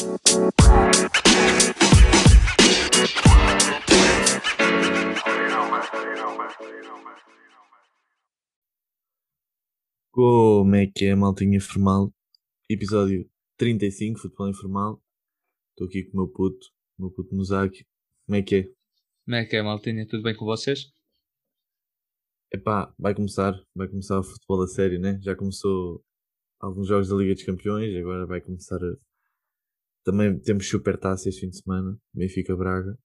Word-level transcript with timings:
Como 0.00 0.16
é 10.74 10.86
que 10.86 11.04
é, 11.04 11.14
maltinha 11.14 11.58
informal? 11.58 12.10
Episódio 12.66 13.30
35, 13.58 14.20
Futebol 14.20 14.48
Informal. 14.48 15.02
Estou 15.72 15.86
aqui 15.86 16.04
com 16.04 16.16
o 16.16 16.20
meu 16.22 16.28
puto, 16.28 16.68
o 16.98 17.02
meu 17.02 17.10
puto 17.10 17.34
Muzaki. 17.34 17.84
Como 18.24 18.36
é 18.36 18.42
que 18.42 18.56
é? 18.56 18.62
Como 19.26 19.36
é 19.36 19.44
que 19.44 19.56
é, 19.56 19.62
maltinha? 19.62 20.06
Tudo 20.06 20.22
bem 20.22 20.34
com 20.34 20.46
vocês? 20.46 20.90
Epá, 22.50 22.90
vai 22.98 23.14
começar, 23.14 23.62
vai 23.74 23.86
começar 23.86 24.18
o 24.18 24.24
futebol 24.24 24.62
a 24.62 24.66
sério, 24.66 24.98
né? 24.98 25.20
Já 25.20 25.36
começou 25.36 26.02
alguns 26.58 26.88
jogos 26.88 27.10
da 27.10 27.16
Liga 27.16 27.34
dos 27.34 27.42
Campeões, 27.42 27.94
agora 27.94 28.24
vai 28.24 28.40
começar. 28.40 28.80
Também 30.10 30.40
temos 30.40 30.68
Super 30.68 30.98
Taça 30.98 31.28
este 31.28 31.42
fim 31.42 31.50
de 31.50 31.62
semana, 31.62 31.96
Benfica 32.12 32.56
Braga. 32.56 32.98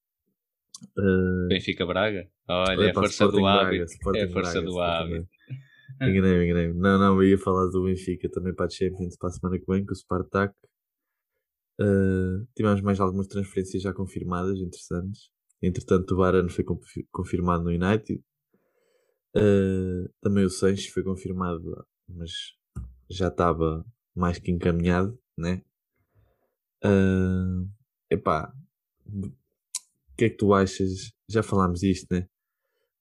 Uh... 0.97 1.47
Benfica 1.47 1.85
Braga? 1.85 2.27
Olha, 2.49 2.85
é 2.85 2.89
a 2.89 2.93
força 2.95 3.27
do 3.27 3.45
hábito. 3.45 3.85
é 4.15 4.23
a 4.23 4.31
força 4.31 4.59
do 4.59 4.79
hábito. 4.79 5.29
Enganei-me, 6.01 6.45
enganei-me. 6.45 6.73
Não, 6.73 6.97
não, 6.97 7.21
eu 7.21 7.29
ia 7.29 7.37
falar 7.37 7.69
do 7.69 7.83
Benfica 7.83 8.27
também 8.31 8.55
para 8.55 8.65
a 8.65 8.69
Champions 8.69 9.15
para 9.17 9.29
a 9.29 9.31
semana 9.33 9.59
que 9.59 9.65
vem, 9.71 9.85
com 9.85 9.91
o 9.91 9.95
Spartak. 9.95 10.55
Uh, 11.79 12.43
tivemos 12.55 12.81
mais 12.81 12.99
algumas 12.99 13.27
transferências 13.27 13.83
já 13.83 13.93
confirmadas, 13.93 14.57
interessantes. 14.57 15.29
Entretanto, 15.61 16.15
o 16.15 16.17
Varane 16.17 16.49
foi 16.49 16.65
confirmado 17.11 17.65
no 17.65 17.69
United. 17.69 18.19
Uh, 19.37 20.09
também 20.21 20.43
o 20.43 20.49
Sanches 20.49 20.87
foi 20.87 21.03
confirmado, 21.03 21.85
mas 22.09 22.31
já 23.11 23.27
estava 23.27 23.85
mais 24.15 24.39
que 24.39 24.49
encaminhado, 24.49 25.15
né? 25.37 25.61
Uh, 26.83 27.69
epá, 28.09 28.53
o 29.07 29.31
que 30.17 30.25
é 30.25 30.29
que 30.29 30.37
tu 30.37 30.53
achas? 30.53 31.11
Já 31.27 31.41
falámos 31.41 31.79
disto, 31.81 32.07
né? 32.11 32.27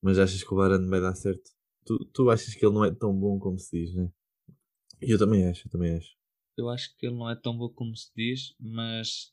Mas 0.02 0.18
achas 0.18 0.42
que 0.42 0.52
o 0.52 0.56
Varane 0.56 0.88
vai 0.88 1.00
dar 1.00 1.14
certo? 1.14 1.50
Tu, 1.84 1.98
tu 2.06 2.30
achas 2.30 2.54
que 2.54 2.64
ele 2.64 2.74
não 2.74 2.84
é 2.84 2.94
tão 2.94 3.14
bom 3.14 3.38
como 3.38 3.58
se 3.58 3.78
diz, 3.78 3.94
né? 3.94 4.10
E 5.00 5.10
eu 5.10 5.18
também 5.18 5.46
acho, 5.46 5.66
eu 5.66 5.70
também 5.70 5.96
acho. 5.96 6.16
Eu 6.56 6.68
acho 6.68 6.96
que 6.96 7.06
ele 7.06 7.16
não 7.16 7.30
é 7.30 7.36
tão 7.36 7.56
bom 7.56 7.68
como 7.68 7.96
se 7.96 8.10
diz, 8.16 8.54
mas 8.58 9.32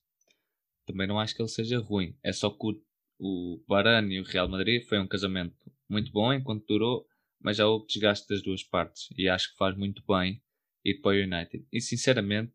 também 0.86 1.08
não 1.08 1.20
acho 1.20 1.36
que 1.36 1.42
ele 1.42 1.50
seja 1.50 1.80
ruim. 1.80 2.16
É 2.24 2.34
só 2.34 2.50
que 2.50 2.66
o, 2.68 2.82
o 3.20 3.64
Varane 3.68 4.16
e 4.16 4.20
o 4.20 4.24
Real 4.24 4.50
Madrid 4.50 4.84
foi 4.88 5.00
um 5.00 5.08
casamento 5.08 5.72
muito 5.88 6.12
bom 6.12 6.34
enquanto 6.34 6.66
durou, 6.66 7.08
mas 7.40 7.58
já 7.58 7.68
houve 7.68 7.88
desgaste 7.88 8.28
das 8.28 8.42
duas 8.42 8.64
partes 8.64 9.10
e 9.18 9.30
acho 9.30 9.52
que 9.52 9.58
faz 9.58 9.76
muito 9.78 10.04
bem 10.08 10.42
ir 10.84 11.02
para 11.02 11.12
o 11.12 11.24
United. 11.24 11.66
E 11.72 11.80
sinceramente, 11.80 12.54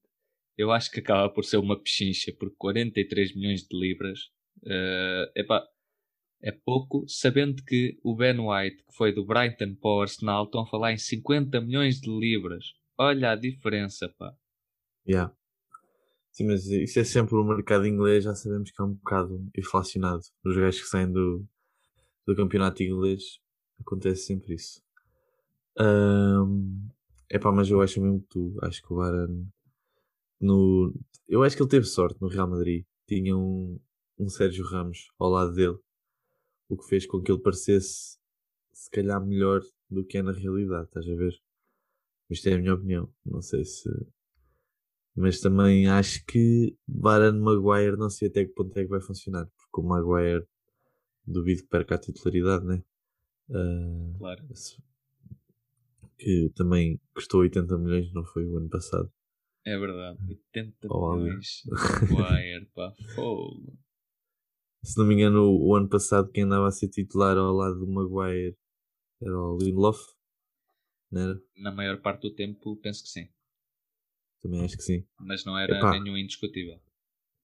eu 0.57 0.71
acho 0.73 0.91
que 0.91 1.01
acaba 1.01 1.29
por 1.29 1.45
ser 1.45 1.59
uma 1.59 1.79
pechincha 1.79 2.33
por 2.39 2.51
43 2.57 3.35
milhões 3.35 3.63
de 3.63 3.79
libras. 3.79 4.31
Uh, 4.63 5.31
epá, 5.35 5.67
é 6.43 6.53
pouco, 6.53 7.05
sabendo 7.09 7.63
que 7.63 7.99
o 8.03 8.15
Ben 8.15 8.39
White, 8.39 8.85
que 8.85 8.97
foi 8.97 9.13
do 9.13 9.25
Brighton 9.25 9.75
para 9.75 9.91
o 9.91 10.01
Arsenal, 10.03 10.45
estão 10.45 10.63
a 10.63 10.67
falar 10.67 10.93
em 10.93 10.99
50 10.99 11.61
milhões 11.61 12.01
de 12.01 12.11
libras. 12.11 12.65
Olha 12.99 13.33
a 13.33 13.37
diferença, 13.37 14.09
pá. 14.19 14.33
Yeah. 15.07 15.35
Sim, 16.33 16.49
mas 16.49 16.67
isso 16.67 16.99
é 16.99 17.05
sempre 17.05 17.35
o 17.35 17.45
mercado 17.45 17.87
inglês, 17.87 18.25
já 18.25 18.35
sabemos 18.35 18.71
que 18.71 18.81
é 18.81 18.85
um 18.85 18.95
bocado 18.95 19.49
inflacionado. 19.57 20.21
Os 20.45 20.57
gajos 20.57 20.83
que 20.83 20.89
saem 20.89 21.11
do, 21.11 21.47
do 22.27 22.37
campeonato 22.37 22.83
inglês, 22.83 23.41
acontece 23.81 24.27
sempre 24.27 24.55
isso. 24.55 24.83
Um, 25.79 26.89
epá, 27.31 27.53
mas 27.53 27.71
eu 27.71 27.81
acho 27.81 28.01
mesmo 28.01 28.21
que 28.21 28.29
tu, 28.29 28.59
acho 28.63 28.83
que 28.83 28.93
o 28.93 28.97
Varane 28.97 29.49
no, 30.41 30.95
eu 31.29 31.43
acho 31.43 31.57
que 31.57 31.63
ele 31.63 31.71
teve 31.71 31.87
sorte 31.87 32.21
no 32.21 32.29
Real 32.29 32.49
Madrid. 32.49 32.85
Tinha 33.07 33.37
um, 33.37 33.79
um 34.19 34.29
Sérgio 34.29 34.65
Ramos 34.65 35.11
ao 35.19 35.31
lado 35.31 35.53
dele 35.53 35.79
o 36.69 36.77
que 36.77 36.89
fez 36.89 37.07
com 37.07 37.23
que 37.23 37.31
ele 37.31 37.41
parecesse 37.41 38.19
se 38.73 38.91
calhar 38.91 39.25
melhor 39.25 39.61
do 39.91 40.05
que 40.05 40.19
é 40.19 40.23
na 40.23 40.33
realidade, 40.33 40.87
estás 40.87 41.09
a 41.09 41.15
ver? 41.15 41.35
Isto 42.29 42.49
é 42.49 42.55
a 42.55 42.59
minha 42.59 42.75
opinião, 42.75 43.13
não 43.25 43.41
sei 43.41 43.65
se. 43.65 43.89
Mas 45.15 45.41
também 45.41 45.89
acho 45.89 46.25
que 46.27 46.77
Varane 46.87 47.39
Maguire 47.39 47.97
não 47.97 48.11
sei 48.11 48.29
até 48.29 48.45
que 48.45 48.53
ponto 48.53 48.77
é 48.77 48.83
que 48.83 48.91
vai 48.91 49.01
funcionar, 49.01 49.47
porque 49.47 49.81
o 49.81 49.89
Maguire 49.89 50.47
duvido 51.25 51.63
que 51.63 51.69
perca 51.69 51.95
a 51.95 51.99
titularidade, 51.99 52.65
né? 52.67 52.83
Uh, 53.49 54.19
claro. 54.19 54.45
Que 56.19 56.51
também 56.55 57.01
custou 57.15 57.41
80 57.41 57.79
milhões, 57.79 58.13
não 58.13 58.25
foi 58.25 58.45
o 58.45 58.57
ano 58.57 58.69
passado. 58.69 59.11
É 59.67 59.77
verdade, 59.77 60.19
80 60.29 60.87
oh, 60.89 61.17
milhões. 61.17 61.63
Maguire, 62.09 62.67
pá, 62.75 62.95
fogo 63.15 63.77
se 64.87 64.97
não 64.99 65.07
me 65.07 65.15
engano, 65.15 65.43
o, 65.43 65.69
o, 65.69 65.75
ano 65.75 65.89
passado 65.89 66.31
quem 66.31 66.45
andava 66.45 66.69
a 66.69 66.71
ser 66.71 66.89
titular 66.89 67.37
ao 67.37 67.53
lado 67.53 67.81
do 67.81 67.89
Maguire 67.89 68.57
era 69.21 69.37
o 69.37 69.59
Lindelof, 69.59 69.99
não 71.11 71.23
era? 71.23 71.43
Na 71.57 71.73
maior 71.73 72.01
parte 72.01 72.23
do 72.23 72.35
tempo, 72.35 72.77
penso 72.77 73.03
que 73.03 73.09
sim. 73.09 73.29
Também 74.43 74.65
acho 74.65 74.77
que 74.77 74.83
sim. 74.83 75.05
Mas 75.19 75.45
não 75.45 75.59
era 75.59 75.77
Epá. 75.77 75.99
nenhum 75.99 76.17
indiscutível. 76.17 76.81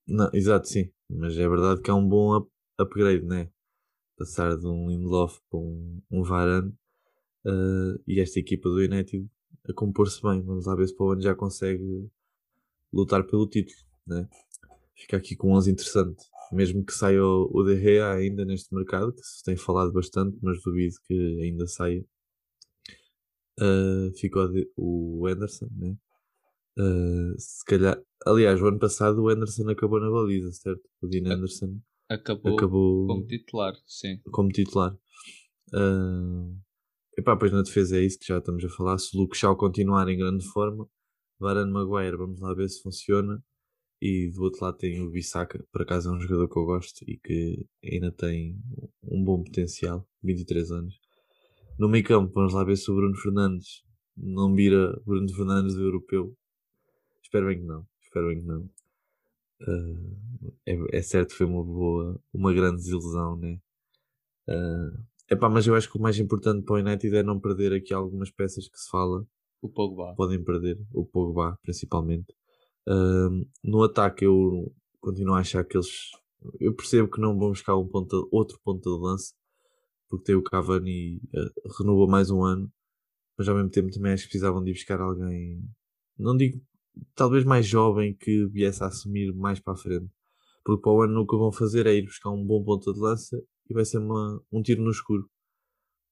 Não, 0.06 0.30
exato, 0.32 0.68
sim. 0.68 0.92
Mas 1.10 1.36
é 1.36 1.48
verdade 1.48 1.80
que 1.80 1.90
é 1.90 1.94
um 1.94 2.06
bom 2.06 2.36
up 2.36 2.50
upgrade, 2.78 3.24
né? 3.24 3.50
Passar 4.16 4.56
de 4.56 4.66
um 4.66 4.88
Lindelof 4.88 5.40
para 5.50 5.58
um, 5.58 6.02
um 6.10 6.22
Varane 6.22 6.70
uh, 7.44 8.02
e 8.06 8.20
esta 8.20 8.38
equipa 8.38 8.68
do 8.68 8.76
United 8.76 9.28
a 9.68 9.72
compor-se 9.72 10.22
bem. 10.22 10.42
Vamos 10.42 10.66
lá 10.66 10.74
ver 10.74 10.88
se 10.88 10.94
para 10.94 11.06
o 11.06 11.10
ano 11.10 11.22
já 11.22 11.34
consegue 11.34 12.10
lutar 12.92 13.24
pelo 13.24 13.46
título, 13.48 13.78
né? 14.06 14.28
Fica 14.94 15.16
aqui 15.16 15.34
com 15.34 15.52
11 15.52 15.70
interessante 15.70 16.32
mesmo 16.52 16.84
que 16.84 16.92
saia 16.92 17.24
o, 17.24 17.50
o 17.52 17.64
De 17.64 17.80
Gea 17.80 18.12
ainda 18.12 18.44
neste 18.44 18.72
mercado, 18.74 19.12
que 19.12 19.22
se 19.22 19.42
tem 19.42 19.56
falado 19.56 19.92
bastante, 19.92 20.38
mas 20.42 20.62
duvido 20.62 20.94
que 21.06 21.40
ainda 21.42 21.66
saia. 21.66 22.04
Uh, 23.58 24.12
ficou 24.18 24.48
o 24.76 25.26
Anderson, 25.26 25.68
né? 25.76 25.96
Uh, 26.78 27.34
se 27.38 27.64
calhar, 27.64 28.00
aliás, 28.26 28.60
o 28.60 28.66
ano 28.66 28.78
passado 28.78 29.22
o 29.22 29.28
Anderson 29.28 29.68
acabou 29.68 30.00
na 30.00 30.10
baliza, 30.10 30.52
certo? 30.52 30.82
O 31.02 31.06
Dean 31.06 31.30
Anderson 31.32 31.78
acabou, 32.08 32.54
acabou 32.54 33.06
como 33.06 33.26
titular, 33.26 33.74
sim. 33.86 34.18
Como 34.30 34.48
titular. 34.48 34.96
Uh, 35.72 36.56
epá, 37.16 37.36
pois 37.36 37.52
na 37.52 37.62
defesa 37.62 37.98
é 37.98 38.04
isso 38.04 38.18
que 38.18 38.26
já 38.26 38.38
estamos 38.38 38.64
a 38.64 38.68
falar. 38.68 38.98
Se 38.98 39.16
o 39.16 39.20
Luke 39.20 39.36
Shaw 39.36 39.56
continuar 39.56 40.08
em 40.08 40.18
grande 40.18 40.46
forma, 40.46 40.88
Varane 41.38 41.72
Maguire, 41.72 42.16
vamos 42.16 42.40
lá 42.40 42.54
ver 42.54 42.68
se 42.68 42.82
funciona. 42.82 43.42
E 44.00 44.30
do 44.34 44.42
outro 44.42 44.64
lado 44.64 44.78
tem 44.78 45.00
o 45.00 45.10
Bissaka, 45.10 45.64
por 45.70 45.82
acaso 45.82 46.10
é 46.10 46.12
um 46.12 46.20
jogador 46.20 46.48
que 46.48 46.58
eu 46.58 46.64
gosto 46.64 47.04
e 47.06 47.18
que 47.18 47.64
ainda 47.84 48.10
tem 48.10 48.58
um 49.04 49.22
bom 49.22 49.44
potencial, 49.44 50.08
23 50.24 50.72
anos. 50.72 50.98
No 51.78 51.88
meio 51.88 52.04
campo, 52.04 52.32
vamos 52.34 52.52
lá 52.52 52.64
ver 52.64 52.76
se 52.76 52.90
o 52.90 52.96
Bruno 52.96 53.16
Fernandes 53.16 53.84
não 54.16 54.54
vira 54.54 55.00
Bruno 55.06 55.32
Fernandes 55.32 55.74
do 55.74 55.82
europeu. 55.82 56.36
Espero 57.22 57.46
bem 57.46 57.60
que 57.60 57.64
não, 57.64 57.86
espero 58.02 58.26
bem 58.28 58.40
que 58.40 58.46
não. 58.46 58.68
Uh, 59.62 60.52
é, 60.66 60.98
é, 60.98 61.02
certo, 61.02 61.34
foi 61.34 61.46
uma 61.46 61.62
boa, 61.62 62.20
uma 62.32 62.52
grande 62.52 62.78
desilusão, 62.78 63.36
né? 63.36 63.60
Uh, 64.48 65.04
epá, 65.32 65.48
mas 65.48 65.66
eu 65.66 65.74
acho 65.74 65.90
que 65.90 65.98
o 65.98 66.00
mais 66.00 66.18
importante 66.18 66.64
para 66.64 66.74
o 66.74 66.78
United 66.78 67.16
é 67.16 67.22
não 67.22 67.40
perder 67.40 67.72
aqui 67.72 67.92
algumas 67.92 68.30
peças 68.30 68.68
que 68.68 68.78
se 68.78 68.88
fala. 68.90 69.26
O 69.60 69.68
Pogba. 69.68 70.14
Podem 70.16 70.42
perder, 70.42 70.78
o 70.92 71.04
Pogba 71.04 71.56
principalmente 71.62 72.34
no 73.62 73.82
ataque 73.82 74.24
eu 74.24 74.72
continuo 75.00 75.34
a 75.34 75.40
achar 75.40 75.64
que 75.64 75.76
eles. 75.76 76.10
Eu 76.58 76.74
percebo 76.74 77.08
que 77.08 77.20
não 77.20 77.38
vão 77.38 77.50
buscar 77.50 77.76
um 77.76 77.86
ponta, 77.86 78.16
outro 78.30 78.58
ponto 78.64 78.82
de 78.82 79.02
lança, 79.02 79.32
porque 80.08 80.24
tem 80.24 80.34
o 80.34 80.42
Cavani 80.42 81.18
uh, 81.18 81.78
renovou 81.78 82.08
mais 82.08 82.30
um 82.30 82.42
ano, 82.42 82.70
mas 83.38 83.48
ao 83.48 83.54
mesmo 83.54 83.70
tempo 83.70 83.90
também 83.92 84.12
acho 84.12 84.24
que 84.24 84.30
precisavam 84.30 84.62
de 84.62 84.70
ir 84.70 84.74
buscar 84.74 85.00
alguém, 85.00 85.62
não 86.18 86.36
digo 86.36 86.60
talvez 87.14 87.44
mais 87.44 87.66
jovem 87.66 88.14
que 88.14 88.44
viesse 88.46 88.82
a 88.82 88.88
assumir 88.88 89.32
mais 89.32 89.60
para 89.60 89.72
a 89.74 89.76
frente, 89.76 90.10
porque 90.64 90.82
para 90.82 90.92
o 90.92 91.02
ano 91.02 91.20
o 91.20 91.26
que 91.26 91.36
vão 91.36 91.52
fazer 91.52 91.86
é 91.86 91.94
ir 91.94 92.02
buscar 92.02 92.30
um 92.30 92.44
bom 92.44 92.62
ponta 92.64 92.92
de 92.92 92.98
lança 92.98 93.40
e 93.68 93.74
vai 93.74 93.84
ser 93.84 93.98
uma, 93.98 94.42
um 94.50 94.62
tiro 94.62 94.82
no 94.82 94.90
escuro, 94.90 95.28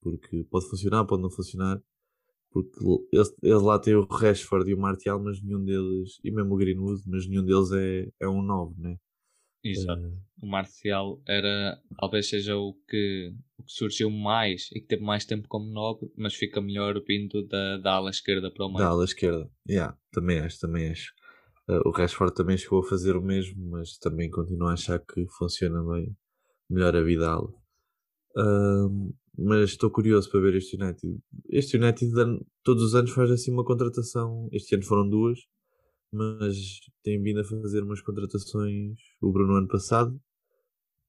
porque 0.00 0.44
pode 0.50 0.68
funcionar, 0.68 1.04
pode 1.04 1.22
não 1.22 1.30
funcionar, 1.30 1.80
porque 2.50 2.70
eles, 3.12 3.32
eles 3.42 3.62
lá 3.62 3.78
têm 3.78 3.94
o 3.94 4.04
Rashford 4.04 4.70
e 4.70 4.74
o 4.74 4.78
Martial, 4.78 5.22
mas 5.22 5.42
nenhum 5.42 5.64
deles, 5.64 6.18
e 6.24 6.30
mesmo 6.30 6.54
o 6.54 6.56
Greenwood, 6.56 7.02
mas 7.06 7.26
nenhum 7.28 7.44
deles 7.44 7.70
é, 7.72 8.08
é 8.20 8.28
um 8.28 8.42
9, 8.42 8.74
né? 8.80 8.96
Exato. 9.62 10.00
Uh, 10.00 10.18
o 10.42 10.46
Martial 10.46 11.20
era, 11.28 11.78
talvez 11.98 12.28
seja 12.28 12.56
o 12.56 12.74
que, 12.88 13.34
o 13.58 13.62
que 13.62 13.72
surgiu 13.72 14.10
mais 14.10 14.70
e 14.72 14.80
que 14.80 14.86
teve 14.86 15.02
mais 15.02 15.24
tempo 15.24 15.46
como 15.48 15.66
9, 15.66 16.10
mas 16.16 16.34
fica 16.34 16.60
melhor 16.60 17.00
vindo 17.06 17.46
da, 17.46 17.76
da 17.76 17.92
ala 17.92 18.10
esquerda 18.10 18.50
para 18.50 18.64
o 18.64 18.68
meio. 18.68 18.78
Da 18.78 18.88
ala 18.88 19.04
esquerda, 19.04 19.50
yeah, 19.68 19.96
também 20.10 20.40
acho, 20.40 20.58
também 20.58 20.90
acho. 20.90 21.12
Uh, 21.68 21.86
o 21.86 21.90
Rashford 21.90 22.34
também 22.34 22.56
chegou 22.56 22.80
a 22.80 22.88
fazer 22.88 23.16
o 23.16 23.22
mesmo, 23.22 23.62
mas 23.70 23.98
também 23.98 24.30
continuo 24.30 24.68
a 24.68 24.72
achar 24.72 24.98
que 24.98 25.26
funciona 25.38 25.84
bem 25.84 26.16
melhor 26.70 26.94
a 26.96 27.02
vida 27.02 27.28
ala. 27.28 27.52
Uh, 28.36 29.14
mas 29.36 29.70
estou 29.70 29.90
curioso 29.90 30.30
para 30.30 30.40
ver 30.40 30.54
este 30.54 30.76
United. 30.80 31.18
Este 31.48 31.76
United 31.76 32.12
todos 32.62 32.82
os 32.82 32.94
anos 32.94 33.10
faz 33.10 33.30
assim 33.30 33.50
uma 33.52 33.64
contratação. 33.64 34.48
Este 34.52 34.74
ano 34.74 34.84
foram 34.84 35.08
duas, 35.08 35.38
mas 36.12 36.80
tem 37.02 37.20
vindo 37.22 37.40
a 37.40 37.44
fazer 37.44 37.82
umas 37.82 38.00
contratações. 38.00 38.98
O 39.20 39.32
Bruno 39.32 39.54
ano 39.56 39.68
passado 39.68 40.20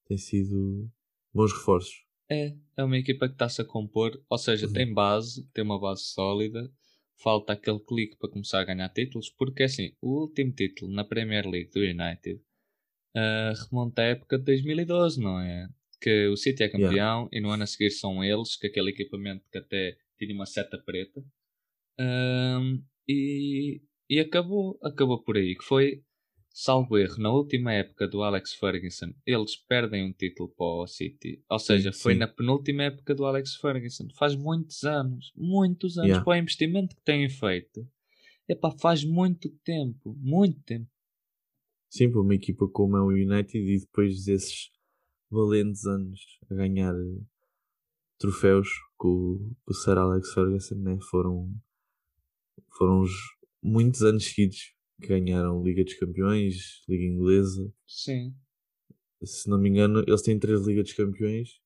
tem 0.07 0.17
sido 0.17 0.89
bons 1.33 1.51
reforços. 1.53 1.93
É, 2.29 2.55
é 2.77 2.83
uma 2.83 2.97
equipa 2.97 3.27
que 3.27 3.33
está-se 3.33 3.61
a 3.61 3.65
compor, 3.65 4.11
ou 4.29 4.37
seja, 4.37 4.65
Uhum. 4.67 4.73
tem 4.73 4.93
base, 4.93 5.45
tem 5.53 5.63
uma 5.63 5.79
base 5.79 6.03
sólida, 6.03 6.71
falta 7.21 7.51
aquele 7.53 7.79
clique 7.79 8.15
para 8.17 8.29
começar 8.29 8.61
a 8.61 8.65
ganhar 8.65 8.87
títulos, 8.89 9.29
porque 9.29 9.63
assim, 9.63 9.91
o 10.01 10.21
último 10.21 10.53
título 10.53 10.93
na 10.93 11.03
Premier 11.03 11.45
League 11.45 11.71
do 11.71 11.79
United 11.81 12.41
ah, 13.15 13.53
remonta 13.69 14.01
à 14.01 14.05
época 14.05 14.37
de 14.37 14.45
2012, 14.45 15.21
não 15.21 15.39
é? 15.39 15.67
Que 15.99 16.27
o 16.27 16.35
City 16.37 16.63
é 16.63 16.69
campeão 16.69 16.91
Yeah. 16.93 17.29
e 17.31 17.41
no 17.41 17.49
ano 17.51 17.63
a 17.63 17.67
seguir 17.67 17.91
são 17.91 18.23
eles, 18.23 18.55
com 18.55 18.67
aquele 18.67 18.89
equipamento 18.89 19.43
que 19.51 19.57
até 19.57 19.95
tinha 20.17 20.33
uma 20.33 20.45
seta 20.45 20.77
preta. 20.77 21.23
Ahm, 21.99 22.81
e, 23.07 23.81
e 24.09 24.19
acabou, 24.19 24.79
acabou 24.81 25.21
por 25.23 25.37
aí, 25.37 25.55
que 25.55 25.63
foi, 25.63 26.03
salvo 26.49 26.97
erro, 26.97 27.17
na 27.19 27.31
última 27.31 27.73
época 27.73 28.07
do 28.07 28.23
Alex 28.23 28.53
Ferguson, 28.53 29.13
eles 29.25 29.55
perdem 29.55 30.05
um 30.05 30.13
título 30.13 30.49
para 30.49 30.65
o 30.65 30.87
City. 30.87 31.43
Ou 31.49 31.59
seja, 31.59 31.91
foi 31.93 32.13
sim. 32.13 32.19
na 32.19 32.27
penúltima 32.27 32.83
época 32.83 33.13
do 33.13 33.25
Alex 33.25 33.55
Ferguson. 33.55 34.07
Faz 34.17 34.35
muitos 34.35 34.83
anos, 34.83 35.31
muitos 35.35 35.97
anos 35.97 36.09
Yeah. 36.09 36.23
para 36.25 36.33
o 36.33 36.41
investimento 36.41 36.95
que 36.95 37.01
têm 37.03 37.29
feito. 37.29 37.87
Epá, 38.49 38.71
faz 38.79 39.03
muito 39.03 39.49
tempo, 39.63 40.15
muito 40.19 40.59
tempo. 40.63 40.89
Sim, 41.93 42.09
para 42.09 42.21
uma 42.21 42.33
equipa 42.33 42.65
como 42.69 42.95
é 42.95 43.01
o 43.01 43.07
United 43.09 43.57
e 43.57 43.77
depois 43.81 44.23
desses 44.23 44.71
valentes 45.29 45.85
anos 45.85 46.21
a 46.49 46.55
ganhar 46.55 46.95
eh, 46.95 47.21
troféus 48.17 48.69
com, 48.95 49.53
o- 49.67 49.73
Sir 49.73 49.97
Alex 49.97 50.33
Ferguson, 50.33 50.75
né? 50.75 50.97
foram, 51.09 51.53
foram 52.77 53.01
os 53.01 53.11
muitos 53.61 54.03
anos 54.03 54.23
seguidos 54.23 54.73
que 55.01 55.07
ganharam 55.07 55.61
Liga 55.61 55.83
dos 55.83 55.95
Campeões, 55.95 56.81
Liga 56.87 57.03
Inglesa. 57.03 57.73
Sim. 57.85 58.33
Se 59.21 59.49
não 59.49 59.59
me 59.59 59.67
engano, 59.67 59.99
eles 60.07 60.21
têm 60.21 60.39
três 60.39 60.65
Liga 60.65 60.83
dos 60.83 60.93
Campeões. 60.93 61.59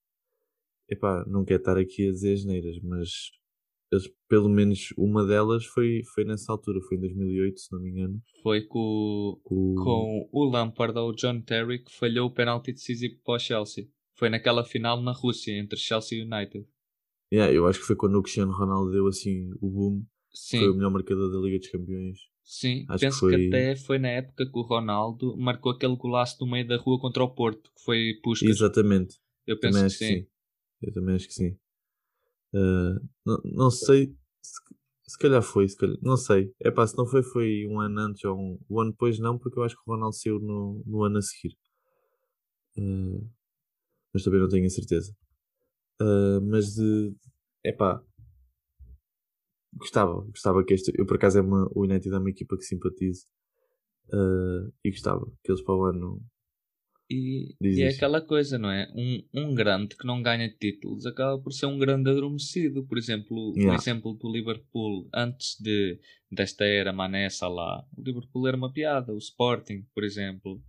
Epá, 0.89 1.23
não 1.27 1.45
quero 1.45 1.59
estar 1.59 1.77
aqui 1.77 2.07
a 2.07 2.11
dizer 2.11 2.33
asneiras, 2.33 2.79
mas 2.81 3.09
eles, 3.95 4.07
pelo 4.27 4.49
menos 4.49 4.93
uma 4.97 5.25
delas 5.25 5.65
foi, 5.65 6.01
foi 6.13 6.23
nessa 6.25 6.51
altura, 6.51 6.79
foi 6.87 6.97
em 6.97 7.01
2008, 7.01 7.59
se 7.59 7.71
não 7.71 7.81
me 7.81 7.89
engano. 7.89 8.21
Foi 8.43 8.61
com, 8.61 9.39
Com, 9.43 9.75
com 9.75 10.29
o 10.31 10.43
Lampard 10.45 10.97
ou 10.97 11.09
o 11.09 11.15
John 11.15 11.41
Terry 11.41 11.83
que 11.83 11.91
falhou 11.93 12.27
o 12.27 12.33
penalti 12.33 12.71
decisivo 12.71 13.15
para 13.23 13.35
o 13.35 13.39
Chelsea. 13.39 13.87
Foi 14.17 14.29
naquela 14.29 14.63
final 14.63 15.01
na 15.01 15.11
Rússia 15.11 15.51
entre 15.57 15.77
Chelsea 15.77 16.19
e 16.19 16.21
United. 16.23 16.65
Yeah, 17.33 17.51
eu 17.53 17.67
acho 17.67 17.79
que 17.79 17.85
foi 17.85 17.95
quando 17.95 18.15
o 18.17 18.21
Cristiano 18.21 18.53
Ronaldo 18.53 18.91
deu 18.91 19.07
assim 19.07 19.49
o 19.59 19.69
boom. 19.69 20.05
Sim. 20.33 20.59
Foi 20.59 20.69
o 20.69 20.75
melhor 20.75 20.91
marcador 20.91 21.31
da 21.31 21.39
Liga 21.39 21.57
dos 21.59 21.69
Campeões. 21.69 22.17
Sim, 22.43 22.85
Acho 22.87 22.99
que 22.99 23.05
penso 23.07 23.19
que, 23.27 23.35
foi- 23.35 23.47
até 23.47 23.75
foi 23.75 23.97
na 23.97 24.09
época 24.09 24.45
que 24.45 24.57
o 24.57 24.61
Ronaldo 24.61 25.35
marcou 25.35 25.71
aquele 25.71 25.95
golaço 25.95 26.37
no 26.39 26.51
meio 26.51 26.67
da 26.67 26.77
rua 26.77 26.99
contra 26.99 27.23
o 27.23 27.29
Porto, 27.33 27.71
que 27.75 27.83
foi 27.83 28.13
Puskas. 28.21 28.47
Exatamente. 28.49 29.15
Eu 29.47 29.59
penso 29.59 29.79
que 29.79 29.85
acho 29.85 29.97
que 29.97 30.05
sim. 30.05 30.19
sim. 30.21 30.27
Eu 30.83 30.93
também 30.93 31.15
acho 31.15 31.27
que 31.27 31.33
sim. 31.33 31.57
Ah, 32.55 32.99
não, 33.43 33.69
sei. 33.69 34.15
Se, 34.41 34.61
se 35.07 35.17
calhar 35.19 35.41
foi, 35.43 35.67
se 35.67 35.77
calhar, 35.77 35.97
não 36.01 36.17
sei. 36.17 36.53
É 36.61 36.71
pá, 36.71 36.85
se 36.87 36.97
não 36.97 37.05
foi, 37.05 37.23
foi 37.23 37.67
um 37.67 37.79
ano 37.79 37.99
antes 38.01 38.23
ou 38.25 38.37
um, 38.37 38.59
um 38.69 38.79
ano 38.81 38.91
depois, 38.91 39.19
não, 39.19 39.37
porque 39.37 39.59
eu 39.59 39.63
acho 39.63 39.75
que 39.75 39.81
o 39.87 39.93
Ronaldo 39.93 40.15
saiu 40.15 40.39
no, 40.39 40.81
no 40.85 41.03
ano 41.03 41.17
a 41.17 41.21
seguir. 41.21 41.55
Ah, 42.77 43.19
mas 44.13 44.23
também 44.23 44.39
não 44.39 44.49
tenho 44.49 44.65
a 44.67 44.69
certeza. 44.69 45.15
Ah, 46.01 46.39
mas 46.43 46.75
de. 46.75 47.15
É 47.65 47.71
pá. 47.73 48.03
Gostava, 49.73 50.21
gostava 50.21 50.63
que 50.63 50.73
este. 50.73 50.91
Eu 50.97 51.05
por 51.05 51.17
acaso 51.17 51.37
é 51.39 51.41
uma, 51.41 51.67
o 51.75 51.83
United 51.83 52.13
é 52.13 52.17
uma 52.17 52.29
equipa 52.29 52.57
que 52.57 52.63
simpatizo. 52.63 53.25
Ah, 54.13 54.69
e 54.83 54.91
gostava 54.91 55.25
que 55.43 55.51
eles 55.51 55.63
para 55.63 55.75
o 55.75 55.85
ano. 55.85 56.21
E, 57.09 57.55
e 57.61 57.83
é 57.83 57.89
aquela 57.89 58.19
coisa, 58.19 58.57
não 58.57 58.71
é? 58.71 58.87
Um, 58.95 59.23
um 59.33 59.53
grande 59.55 59.95
que 59.95 60.07
não 60.07 60.23
ganha 60.23 60.49
títulos 60.49 61.05
acaba 61.05 61.39
por 61.39 61.53
ser 61.53 61.67
um 61.67 61.77
grande 61.77 62.09
adormecido. 62.09 62.85
Por 62.85 62.97
exemplo, 62.97 63.51
o 63.51 63.55
Yeah. 63.57 63.75
exemplo 63.75 64.13
do 64.13 64.31
Liverpool, 64.31 65.07
antes 65.13 65.55
de, 65.59 65.99
desta 66.31 66.65
era 66.65 66.91
Mané 66.91 67.27
lá, 67.41 67.85
o 67.95 68.01
Liverpool 68.01 68.47
era 68.47 68.57
uma 68.57 68.71
piada. 68.71 69.13
O 69.13 69.17
Sporting, 69.17 69.85
por 69.93 70.03
exemplo. 70.03 70.61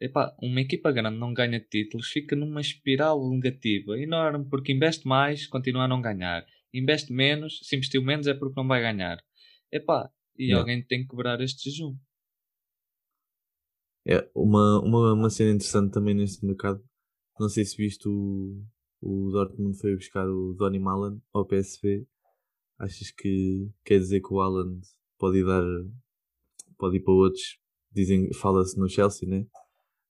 Epá, 0.00 0.34
uma 0.42 0.60
equipa 0.60 0.92
grande 0.92 1.18
não 1.18 1.32
ganha 1.32 1.58
títulos, 1.58 2.08
fica 2.08 2.36
numa 2.36 2.60
espiral 2.60 3.18
negativa 3.30 3.98
enorme, 3.98 4.44
porque 4.50 4.72
investe 4.72 5.06
mais, 5.08 5.46
continua 5.46 5.84
a 5.84 5.88
não 5.88 6.02
ganhar. 6.02 6.44
Investe 6.74 7.12
menos, 7.12 7.60
se 7.62 7.76
investiu 7.76 8.02
menos 8.02 8.26
é 8.26 8.34
porque 8.34 8.60
não 8.60 8.68
vai 8.68 8.82
ganhar. 8.82 9.18
Epá, 9.72 10.10
e 10.38 10.44
Yeah. 10.46 10.60
alguém 10.60 10.82
tem 10.82 11.02
que 11.02 11.08
quebrar 11.08 11.40
este 11.40 11.70
jejum. 11.70 11.96
É, 14.08 14.28
uma, 14.34 14.80
uma, 14.80 15.12
uma 15.14 15.30
cena 15.30 15.50
interessante 15.50 15.92
também 15.92 16.14
neste 16.14 16.44
mercado. 16.46 16.82
Não 17.40 17.48
sei 17.48 17.64
se 17.64 17.76
viste 17.76 18.08
o, 18.08 18.62
o 19.02 19.30
Dortmund 19.30 19.76
foi 19.78 19.96
buscar 19.96 20.28
o 20.28 20.54
Donny 20.54 20.78
Malen 20.78 21.20
ao 21.32 21.44
PSV. 21.44 22.06
Achas 22.78 23.10
que 23.10 23.68
quer 23.84 23.98
dizer 23.98 24.20
que 24.20 24.32
o 24.32 24.40
Haaland 24.40 24.80
pode 25.18 25.38
ir 25.38 25.44
dar 25.46 25.64
pode 26.78 26.98
ir 26.98 27.00
para 27.00 27.14
outros? 27.14 27.58
Dizem, 27.90 28.32
fala-se 28.34 28.78
no 28.78 28.88
Chelsea, 28.88 29.28
né? 29.28 29.46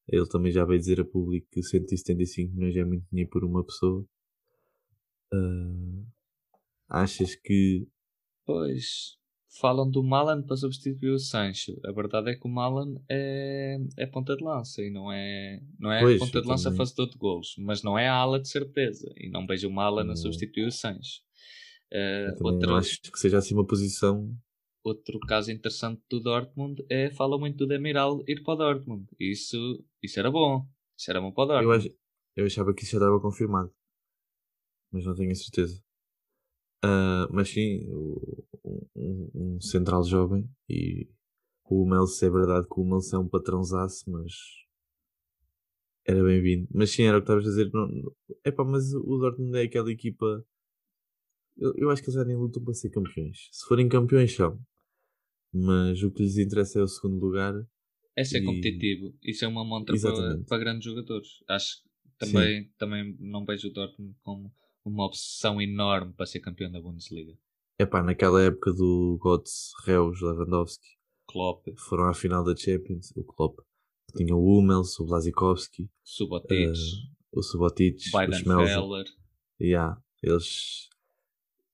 Ele 0.08 0.26
também 0.28 0.52
já 0.52 0.64
veio 0.64 0.78
dizer 0.78 1.00
a 1.00 1.04
público 1.04 1.46
que 1.50 1.62
175 1.62 2.54
milhões 2.54 2.76
é 2.76 2.84
muito 2.84 3.06
dinheiro 3.10 3.31
por 3.31 3.44
uma 3.44 3.64
pessoa. 3.64 4.04
Ah, 5.32 7.02
achas 7.02 7.34
que 7.37 7.88
Pois, 8.44 9.19
falam 9.60 9.90
do 9.90 10.02
Malan 10.02 10.43
para 10.43 10.56
substituir 10.56 11.10
o 11.10 11.19
Sancho. 11.19 11.78
A 11.84 11.93
verdade 11.93 12.31
é 12.31 12.34
que 12.37 12.46
o 12.46 12.50
Malan 12.50 12.96
é, 13.08 13.78
é 13.96 14.06
ponta 14.06 14.37
de 14.37 14.44
lança 14.44 14.82
e 14.82 14.90
não 14.90 15.12
é, 15.12 15.60
não 15.78 15.93
é 15.93 16.06
Pois, 16.06 16.19
ponta 16.19 16.40
eu 16.40 16.43
de 16.43 16.48
lança 16.48 16.70
também. 16.70 16.72
fazedor 16.72 17.08
de 17.10 17.16
golos, 17.19 17.54
mas 17.58 17.82
não 17.82 17.98
é 17.98 18.08
a 18.08 18.14
ala 18.14 18.40
de 18.40 18.48
certeza. 18.48 19.12
E 19.16 19.28
não 19.31 19.46
vejo 19.46 19.69
o 19.69 19.72
Malan 19.72 20.10
a 20.12 20.16
substituir 20.16 20.66
o 20.66 20.72
Sancho. 20.72 21.20
Eu 22.26 22.34
também 22.34 22.58
outro, 22.58 22.69
não 22.69 22.76
acho 22.76 23.00
que 23.00 23.19
seja 23.19 23.38
assim 23.38 23.54
uma 23.54 23.66
posição 23.66 24.37
outro 24.82 25.22
caso 25.22 25.52
interessante 25.52 26.02
do 26.08 26.19
Dortmund 26.19 26.82
é 26.88 27.10
fala 27.10 27.38
muito 27.38 27.58
do 27.58 27.66
Demiral 27.66 28.22
ir 28.26 28.42
para 28.42 28.54
o 28.54 28.56
Dortmund. 28.56 29.06
Isso, 29.20 29.84
isso 30.02 30.19
era 30.19 30.31
bom. 30.31 30.66
Isso 30.96 31.10
era 31.10 31.20
bom 31.20 31.31
para 31.32 31.44
o 31.44 31.46
Eu, 31.58 31.70
Dortmund. 31.72 31.72
ach- 31.72 31.92
eu 32.37 32.46
achava 32.46 32.72
que 32.75 32.82
isso 32.84 32.92
já 32.92 32.99
estava 32.99 33.20
confirmado, 33.20 33.72
mas 34.90 35.04
não 35.04 35.14
tenho 35.14 35.31
a 35.32 35.34
certeza. 35.34 35.81
Ah, 36.82 37.26
mas 37.31 37.49
sim, 37.50 37.84
o- 37.88 38.44
um, 38.94 39.30
um 39.34 39.60
central 39.60 40.02
jovem 40.04 40.48
e 40.68 41.08
o 41.64 41.82
Hummels, 41.82 42.22
é 42.22 42.30
verdade 42.30 42.66
que 42.68 42.78
o 42.78 42.82
Hummels 42.82 43.12
é 43.12 43.18
um 43.18 43.28
patrãozaço, 43.28 44.10
mas 44.10 44.32
era 46.04 46.23
bem-vindo. 46.23 46.68
Mas 46.73 46.90
sim, 46.90 47.02
era 47.02 47.18
o 47.18 47.20
que 47.20 47.25
estavas 47.25 47.44
a 47.46 47.49
dizer. 47.50 47.70
Não, 47.73 47.88
epá, 48.44 48.64
mas 48.64 48.94
o 48.94 49.18
Dortmund 49.18 49.58
é 49.58 49.62
aquela 49.62 49.90
equipa. 49.90 50.44
Eu, 51.56 51.73
eu 51.76 51.90
acho 51.90 52.02
que 52.02 52.08
eles 52.08 52.14
já 52.20 52.25
nem 52.25 52.37
lutam 52.37 52.62
para 52.62 52.75
ser 52.75 52.90
campeões. 52.90 53.49
Se 53.50 53.66
forem 53.66 53.88
campeões, 53.88 54.35
são. 54.35 54.61
Mas 55.52 56.02
o 56.02 56.11
que 56.12 56.23
lhes 56.23 56.38
interessa 56.38 56.78
é 56.78 56.82
o 56.82 56.88
segundo 56.88 57.18
lugar. 57.18 57.54
É 58.14 58.25
ser 58.25 58.40
E- 58.40 58.44
competitivo. 58.44 59.14
Isso 59.23 59.44
é 59.44 59.49
uma 59.49 59.64
montra 59.64 59.94
para, 60.00 60.38
para 60.44 60.58
grandes 60.58 60.85
jogadores. 60.85 61.28
Acho 61.49 61.82
que 61.82 61.90
também, 62.18 62.70
também 62.78 63.16
não 63.18 63.44
vejo 63.44 63.68
o 63.68 63.73
Dortmund 63.73 64.14
como 64.23 64.52
uma 64.85 65.04
obsessão 65.04 65.61
enorme 65.61 66.12
para 66.12 66.26
ser 66.26 66.40
campeão 66.40 66.70
da 66.70 66.80
Bundesliga. 66.80 67.37
Epá, 67.78 68.02
naquela 68.02 68.42
época 68.42 68.73
do 68.73 69.18
Götze, 69.23 69.73
Reus, 69.85 70.21
Lewandowski, 70.23 70.87
Klopp, 71.28 71.66
foram 71.88 72.04
à 72.09 72.14
final 72.14 72.42
da 72.45 72.54
Champions, 72.56 73.12
o 73.16 73.23
Klopp. 73.25 73.59
Tinha 74.16 74.35
o 74.35 74.59
Hummels, 74.59 74.99
o 74.99 75.04
Blazikowski, 75.04 75.90
Subotic, 76.02 76.71
o 77.33 77.42
Subotic, 77.42 77.97
o 77.99 78.11
Schmelzer. 78.38 78.68
Yeah, 79.61 80.00
eles... 80.23 80.88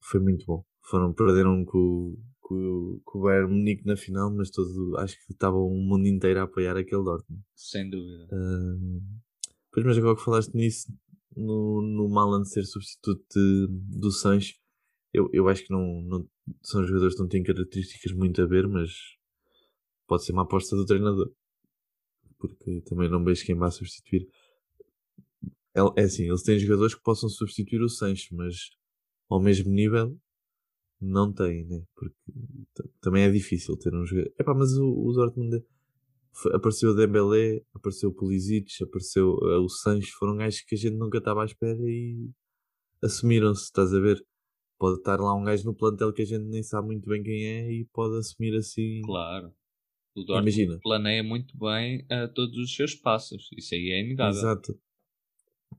Foi 0.01 0.19
muito 0.19 0.45
bom. 0.47 0.65
Foram, 0.83 1.13
perderam 1.13 1.65
com, 1.65 1.79
o- 1.79 2.19
com, 2.41 3.01
com 3.05 3.19
o 3.19 3.23
Bayern 3.23 3.53
Munique 3.55 3.87
na 3.87 3.97
final, 3.97 4.35
mas 4.35 4.51
todo, 4.51 4.97
acho 4.99 5.15
que 5.25 5.33
estava 5.33 5.57
o 5.57 5.71
mundo 5.71 6.07
inteiro 6.09 6.41
a 6.41 6.45
apoiar 6.45 6.77
aquele 6.77 7.05
Dortmund. 7.05 7.43
Sem 7.55 7.89
dúvida. 7.89 8.27
Ah, 8.33 8.77
pois, 9.71 9.87
mas 9.87 9.99
agora 9.99 10.17
que 10.17 10.23
falaste 10.25 10.53
nisso, 10.55 10.93
no, 11.37 11.81
no 11.81 12.09
Malan 12.09 12.45
ser 12.45 12.65
substituto 12.65 13.23
de- 13.33 13.69
do 14.01 14.11
Sancho, 14.11 14.55
eu, 15.13 15.29
eu 15.33 15.49
acho 15.49 15.65
que 15.65 15.73
não, 15.73 16.03
não 16.03 16.29
são 16.63 16.85
jogadores 16.87 17.15
que 17.15 17.21
não 17.23 17.29
têm 17.29 17.43
características 17.43 18.13
muito 18.13 18.41
a 18.43 18.47
ver, 18.47 18.67
mas 18.69 18.91
pode 20.07 20.25
ser 20.25 20.33
uma 20.33 20.43
aposta 20.43 20.77
do 20.77 20.87
treinador. 20.87 21.33
Porque 22.39 22.83
também 22.83 23.09
não 23.09 23.25
vejo 23.25 23.43
quem 23.47 23.55
vá 23.57 23.71
substituir. 23.71 24.29
É, 25.75 25.81
é 26.03 26.05
assim, 26.05 26.29
eles 26.29 26.43
têm 26.43 26.59
jogadores 26.59 26.95
que 26.95 27.03
possam 27.03 27.29
substituir 27.29 27.83
o 27.83 27.89
Sancho, 27.89 28.35
mas 28.35 28.71
ao 29.29 29.41
mesmo 29.43 29.73
nível 29.73 30.17
não 31.01 31.33
têm, 31.33 31.65
né? 31.67 31.83
Porque 31.97 32.17
também 33.01 33.25
é 33.25 33.31
difícil 33.31 33.77
ter 33.77 33.95
um 33.95 34.07
jogador. 34.07 34.33
Epá, 34.39 34.55
mas 34.55 34.77
o, 34.79 34.87
o 34.89 35.13
Dortmund 35.13 35.65
foi- 36.33 36.55
apareceu 36.57 36.91
o 36.93 36.95
Dembélé, 36.97 37.63
apareceu 37.75 38.11
o 38.11 38.15
Pulisic, 38.15 38.83
apareceu 38.85 39.39
eh, 39.45 39.59
o 39.59 39.69
Sancho, 39.69 40.13
foram 40.19 40.37
gajos 40.37 40.63
que 40.63 40.75
a 40.77 40.79
gente 40.79 40.97
nunca 40.97 41.19
estava 41.19 41.43
à 41.43 41.47
espera 41.47 41.81
e 41.83 42.31
assumiram-se, 43.03 43.65
estás 43.65 43.95
a 43.95 44.01
ver? 44.01 44.25
Pode 44.83 44.99
estar 44.99 45.21
lá 45.21 45.33
um 45.33 45.45
gajo 45.45 45.65
no 45.65 45.73
plantel 45.77 46.13
que 46.13 46.23
a 46.23 46.25
gente 46.25 46.43
nem 46.43 46.61
sabe 46.61 46.89
muito 46.89 47.09
bem 47.09 47.23
quem 47.23 47.47
é 47.47 47.71
e 47.71 47.85
pode 47.93 48.17
assumir 48.19 48.53
assim 48.57 49.01
Claro. 49.03 49.55
O 50.13 50.25
Dortmund 50.25 50.57
Imagina. 50.57 50.81
planeia 50.83 51.23
muito 51.23 51.57
bem 51.57 52.01
uh, 52.11 52.27
todos 52.35 52.59
os 52.59 52.75
seus 52.75 52.93
passos. 52.97 53.49
Isso 53.57 53.77
aí 53.77 53.93
é 53.93 54.01
inegável. 54.01 54.41
Exato. 54.41 54.77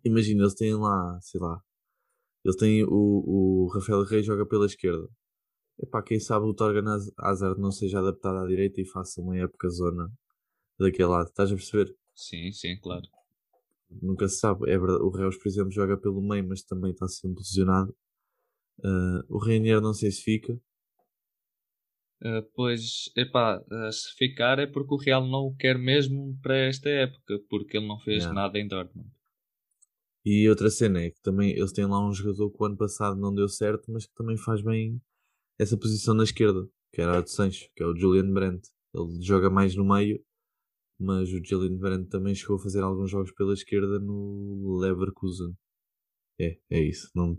Imagina, 0.06 0.44
eles 0.44 0.54
têm 0.54 0.74
lá, 0.74 1.20
sei 1.22 1.42
lá, 1.42 1.62
eles 2.46 2.56
têm 2.56 2.86
o, 2.86 3.66
o 3.66 3.68
Rafael 3.74 4.04
Reis 4.06 4.26
joga 4.26 4.46
pela 4.46 4.68
esquerda. 4.68 5.06
Epá, 5.78 6.02
quem 6.02 6.18
sabe 6.18 6.46
o 6.46 6.54
Torgan 6.54 6.90
Az- 6.94 7.12
Hazard 7.20 7.60
não 7.60 7.74
seja 7.74 8.00
adaptado 8.00 8.38
à 8.38 8.48
direita 8.48 8.80
e 8.80 8.86
faça 8.86 9.20
uma 9.20 9.38
época 9.38 9.68
zona 9.68 10.10
daquele 10.80 11.10
lado. 11.10 11.28
Estás 11.28 11.52
a 11.52 11.56
perceber? 11.56 11.94
Sim, 12.16 12.54
sim, 12.54 12.78
claro. 12.80 13.06
Nunca 14.02 14.30
se 14.30 14.38
sabe. 14.38 14.72
É 14.72 14.78
verdade. 14.80 15.04
O 15.04 15.10
Reus, 15.10 15.36
por 15.38 15.50
exemplo, 15.50 15.72
joga 15.72 15.98
pelo 15.98 16.22
meio, 16.22 16.48
mas 16.48 16.64
também 16.64 16.92
está 16.92 17.06
sempre 17.10 17.40
lesionado. 17.40 17.94
Ah, 18.82 19.24
o 19.28 19.40
Reinier 19.40 19.82
não 19.82 19.94
sei 19.94 20.12
se 20.12 20.22
fica. 20.22 20.60
Uh, 22.22 22.42
pois, 22.56 23.12
epá, 23.18 23.60
uh, 23.60 23.92
se 23.92 24.16
ficar 24.16 24.58
é 24.58 24.66
porque 24.66 24.94
o 24.94 24.98
Real 24.98 25.28
não 25.28 25.48
o 25.48 25.56
quer 25.56 25.78
mesmo 25.78 26.40
para 26.42 26.56
esta 26.56 26.90
época, 26.90 27.38
porque 27.50 27.76
ele 27.78 27.88
não 27.88 28.00
fez 28.00 28.24
Yeah. 28.24 28.34
nada 28.34 28.58
em 28.58 28.68
Dortmund. 28.68 29.10
E 30.26 30.48
outra 30.50 30.70
cena 30.70 31.02
é 31.02 31.12
que 31.12 31.22
também 31.22 31.52
eles 31.52 31.74
têm 31.74 31.86
lá 31.86 32.00
um 32.00 32.14
jogador 32.14 32.50
que 32.50 32.62
o 32.62 32.66
ano 32.66 32.78
passado 32.78 33.20
não 33.20 33.34
deu 33.34 33.50
certo, 33.50 33.92
mas 33.92 34.06
que 34.06 34.14
também 34.16 34.38
faz 34.38 34.62
bem 34.62 35.02
essa 35.60 35.78
posição 35.78 36.14
na 36.14 36.24
esquerda, 36.24 36.68
que 36.94 37.02
era 37.02 37.18
a 37.18 37.22
de 37.22 37.30
Sancho, 37.30 37.70
que 37.76 37.84
é 37.84 37.86
o 37.86 37.96
Julian 37.96 38.32
Brandt. 38.32 38.70
Ele 38.94 39.22
joga 39.22 39.50
mais 39.50 39.76
no 39.76 39.84
meio, 39.84 40.24
mas 41.00 41.30
o 41.34 41.44
Julian 41.44 41.78
Brandt 41.78 42.10
também 42.10 42.36
chegou 42.36 42.56
a 42.56 42.60
fazer 42.60 42.82
alguns 42.82 43.12
jogos 43.12 43.34
pela 43.34 43.54
esquerda 43.54 44.00
no 44.00 44.78
Leverkusen. 44.80 45.54
É, 46.40 46.58
é 46.70 46.82
isso, 46.82 47.10
não 47.14 47.30
me 47.30 47.38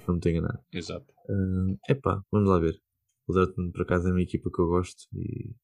estou. 0.00 0.06
Não 0.06 0.14
me 0.14 0.18
estou 0.18 0.32
enganado. 0.32 0.64
Exato. 0.72 1.14
Ah, 1.28 1.76
epá, 1.92 2.22
vamos 2.30 2.48
lá 2.48 2.58
ver. 2.58 2.80
O 3.26 3.32
Dortmund, 3.32 3.72
por 3.72 3.82
acaso, 3.82 4.08
é 4.08 4.10
uma 4.10 4.22
equipa 4.22 4.50
que 4.50 4.60
eu 4.60 4.66
gosto 4.66 5.02
e. 5.14 5.54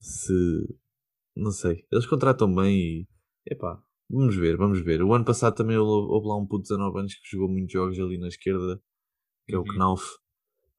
Se. 0.00 0.32
Não 1.36 1.50
sei. 1.50 1.86
Eles 1.92 2.06
contratam 2.06 2.52
bem 2.54 2.76
e. 2.78 3.08
Epá, 3.46 3.82
vamos 4.08 4.36
ver, 4.36 4.56
vamos 4.56 4.80
ver. 4.80 5.02
O 5.02 5.12
ano 5.14 5.24
passado 5.24 5.54
também 5.54 5.76
houve 5.76 6.26
lá 6.26 6.36
um 6.36 6.46
puto 6.46 6.62
de 6.64 6.68
19 6.68 6.98
anos 7.00 7.14
que 7.14 7.28
jogou 7.30 7.48
muitos 7.48 7.72
jogos 7.72 7.98
ali 7.98 8.18
na 8.18 8.28
esquerda, 8.28 8.80
que 9.46 9.54
é 9.54 9.58
o 9.58 9.62
Uhum. 9.62 9.66
Knauf. 9.74 10.04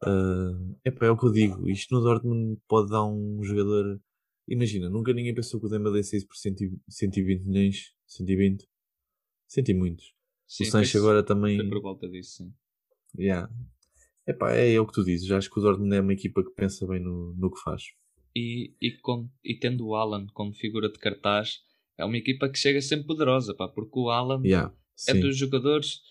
Ah, 0.04 0.52
epá, 0.86 1.06
é 1.08 1.12
o 1.12 1.18
que 1.18 1.26
eu 1.26 1.32
digo. 1.32 1.70
Isto 1.70 1.96
no 1.96 2.02
Dortmund 2.02 2.60
pode 2.68 2.90
dar 2.90 3.06
um 3.06 3.42
jogador. 3.44 4.00
Imagina, 4.48 4.90
nunca 4.90 5.14
ninguém 5.14 5.34
pensou 5.36 5.60
que 5.60 5.68
o 5.68 5.70
Dembélé 5.70 6.02
saísse 6.02 6.26
por 6.26 6.36
100 6.36 6.54
e- 6.62 6.80
120 6.90 7.44
milhões. 7.46 7.94
120. 8.08 8.68
100 9.48 9.64
e 9.70 9.74
muitos. 9.74 10.14
Sim, 10.50 10.64
o 10.64 10.68
Sancho 10.72 10.98
agora 10.98 11.22
também. 11.22 11.58
Foi 11.58 11.70
por 11.70 11.82
volta 11.82 12.10
disso, 12.10 12.38
sim. 12.38 12.54
Yeah. 13.18 13.48
Epá, 14.28 14.52
é 14.52 14.80
o 14.80 14.88
que 14.88 14.94
tu 14.94 15.04
dizes. 15.04 15.30
Acho 15.32 15.50
que 15.50 15.60
o 15.60 15.62
Dortmund 15.62 15.96
é 15.96 16.02
uma 16.02 16.14
equipa 16.14 16.44
que 16.44 16.50
pensa 16.56 16.88
bem 16.88 17.00
no, 17.00 17.36
no 17.38 17.52
que 17.52 17.62
faz. 17.62 17.84
E, 18.36 18.74
e, 18.82 18.98
com, 19.02 19.30
e 19.44 19.56
tendo 19.56 19.86
o 19.86 19.96
Alan 19.96 20.26
como 20.34 20.52
figura 20.54 20.92
de 20.92 20.98
cartaz, 20.98 21.60
é 21.98 22.04
uma 22.04 22.18
equipa 22.18 22.50
que 22.50 22.58
chega 22.58 22.82
sempre 22.82 23.06
poderosa, 23.06 23.54
pá, 23.54 23.68
porque 23.68 24.00
o 24.00 24.10
Alan 24.10 24.42
Yeah. 24.44 24.74
é 25.08 25.14
Sim. 25.14 25.20
dos 25.20 25.38
jogadores 25.38 26.02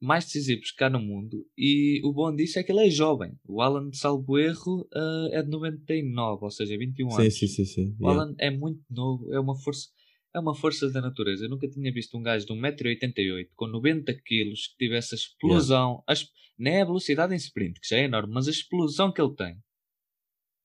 mais 0.00 0.24
decisivos 0.24 0.72
há 0.80 0.88
no 0.88 0.98
mundo 0.98 1.46
e 1.58 2.00
o 2.04 2.12
bom 2.12 2.34
disso 2.34 2.58
é 2.58 2.62
que 2.62 2.72
ele 2.72 2.86
é 2.86 2.90
jovem. 2.90 3.32
O 3.46 3.60
Alan, 3.60 3.90
salvo 3.92 4.38
erro, 4.38 4.88
ah, 4.94 5.28
é 5.32 5.42
de 5.42 5.50
99, 5.50 6.44
ou 6.44 6.50
seja, 6.50 6.78
21 6.78 7.10
Sim, 7.10 7.22
anos. 7.22 7.38
sim, 7.38 7.46
sim, 7.46 7.64
sim. 7.64 7.96
O 8.00 8.06
Yeah. 8.06 8.22
Alan 8.22 8.34
é 8.38 8.50
muito 8.50 8.82
novo, 8.88 9.32
é 9.32 9.40
uma 9.40 9.56
força, 9.56 9.88
é 10.34 10.38
uma 10.40 10.54
força 10.54 10.90
da 10.90 11.00
natureza. 11.00 11.44
Eu 11.44 11.50
nunca 11.50 11.68
tinha 11.68 11.92
visto 11.92 12.16
um 12.16 12.22
gajo 12.22 12.46
de 12.46 12.52
1,88m 12.52 13.48
com 13.56 13.66
90kg 13.66 14.14
que 14.24 14.76
tivesse 14.78 15.14
a 15.14 15.18
explosão, 15.18 16.02
a 16.06 16.12
es- 16.12 16.28
nem 16.58 16.80
a 16.80 16.84
velocidade 16.84 17.32
em 17.34 17.36
sprint, 17.36 17.80
que 17.80 17.88
já 17.88 17.96
é 17.98 18.04
enorme, 18.04 18.32
mas 18.32 18.46
a 18.48 18.50
explosão 18.50 19.12
que 19.12 19.20
ele 19.20 19.34
tem. 19.34 19.56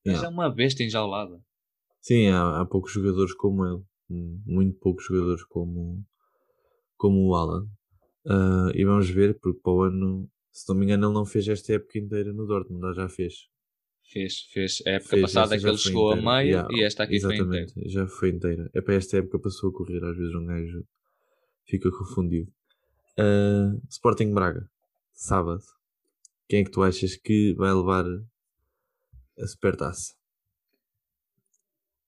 Yeah. 0.06 0.22
já 0.22 0.26
é 0.28 0.30
uma 0.30 0.48
besta 0.50 0.82
enjaulada. 0.82 1.40
Sim, 2.00 2.28
há, 2.28 2.60
há 2.60 2.66
poucos 2.66 2.92
jogadores 2.92 3.34
como 3.34 3.66
ele. 3.66 3.82
Hum, 4.10 4.40
Muito 4.46 4.78
poucos 4.78 5.04
jogadores 5.06 5.42
como, 5.44 6.04
como 6.96 7.28
o 7.28 7.34
Alan. 7.34 7.66
Ah, 8.28 8.70
e 8.74 8.84
vamos 8.84 9.08
ver, 9.10 9.38
porque 9.40 9.60
para 9.60 9.72
o 9.72 9.82
ano, 9.82 10.30
se 10.52 10.68
não 10.68 10.76
me 10.76 10.84
engano, 10.84 11.06
ele 11.08 11.14
não 11.14 11.24
fez 11.26 11.48
esta 11.48 11.72
época 11.74 11.98
inteira 11.98 12.32
no 12.32 12.46
Dortmund, 12.46 12.94
já 12.94 13.08
fez. 13.08 13.34
Fez, 14.12 14.42
fez. 14.52 14.82
A 14.86 14.90
época 14.90 15.10
Fez, 15.10 15.22
passada 15.22 15.58
que 15.58 15.66
ele 15.66 15.76
chegou 15.76 16.12
a 16.12 16.16
meio 16.16 16.48
Yeah, 16.48 16.68
e 16.72 16.82
esta 16.82 17.02
aqui 17.02 17.20
foi 17.20 17.36
inteira. 17.36 17.66
Já 17.86 18.06
foi 18.06 18.30
inteira. 18.30 18.70
É 18.74 18.80
para 18.80 18.94
esta 18.94 19.18
época 19.18 19.38
passou 19.38 19.70
a 19.70 19.72
correr, 19.72 20.02
às 20.04 20.16
vezes 20.16 20.34
um 20.34 20.46
gajo 20.46 20.86
fica 21.64 21.90
confundido. 21.90 22.50
Ah, 23.18 23.76
Sporting 23.90 24.32
Braga, 24.32 24.68
sábado. 25.12 25.62
Quem 26.48 26.60
é 26.60 26.64
que 26.64 26.70
tu 26.70 26.82
achas 26.82 27.16
que 27.16 27.54
vai 27.54 27.72
levar 27.72 28.04
a 29.38 29.46
supertaça? 29.46 30.14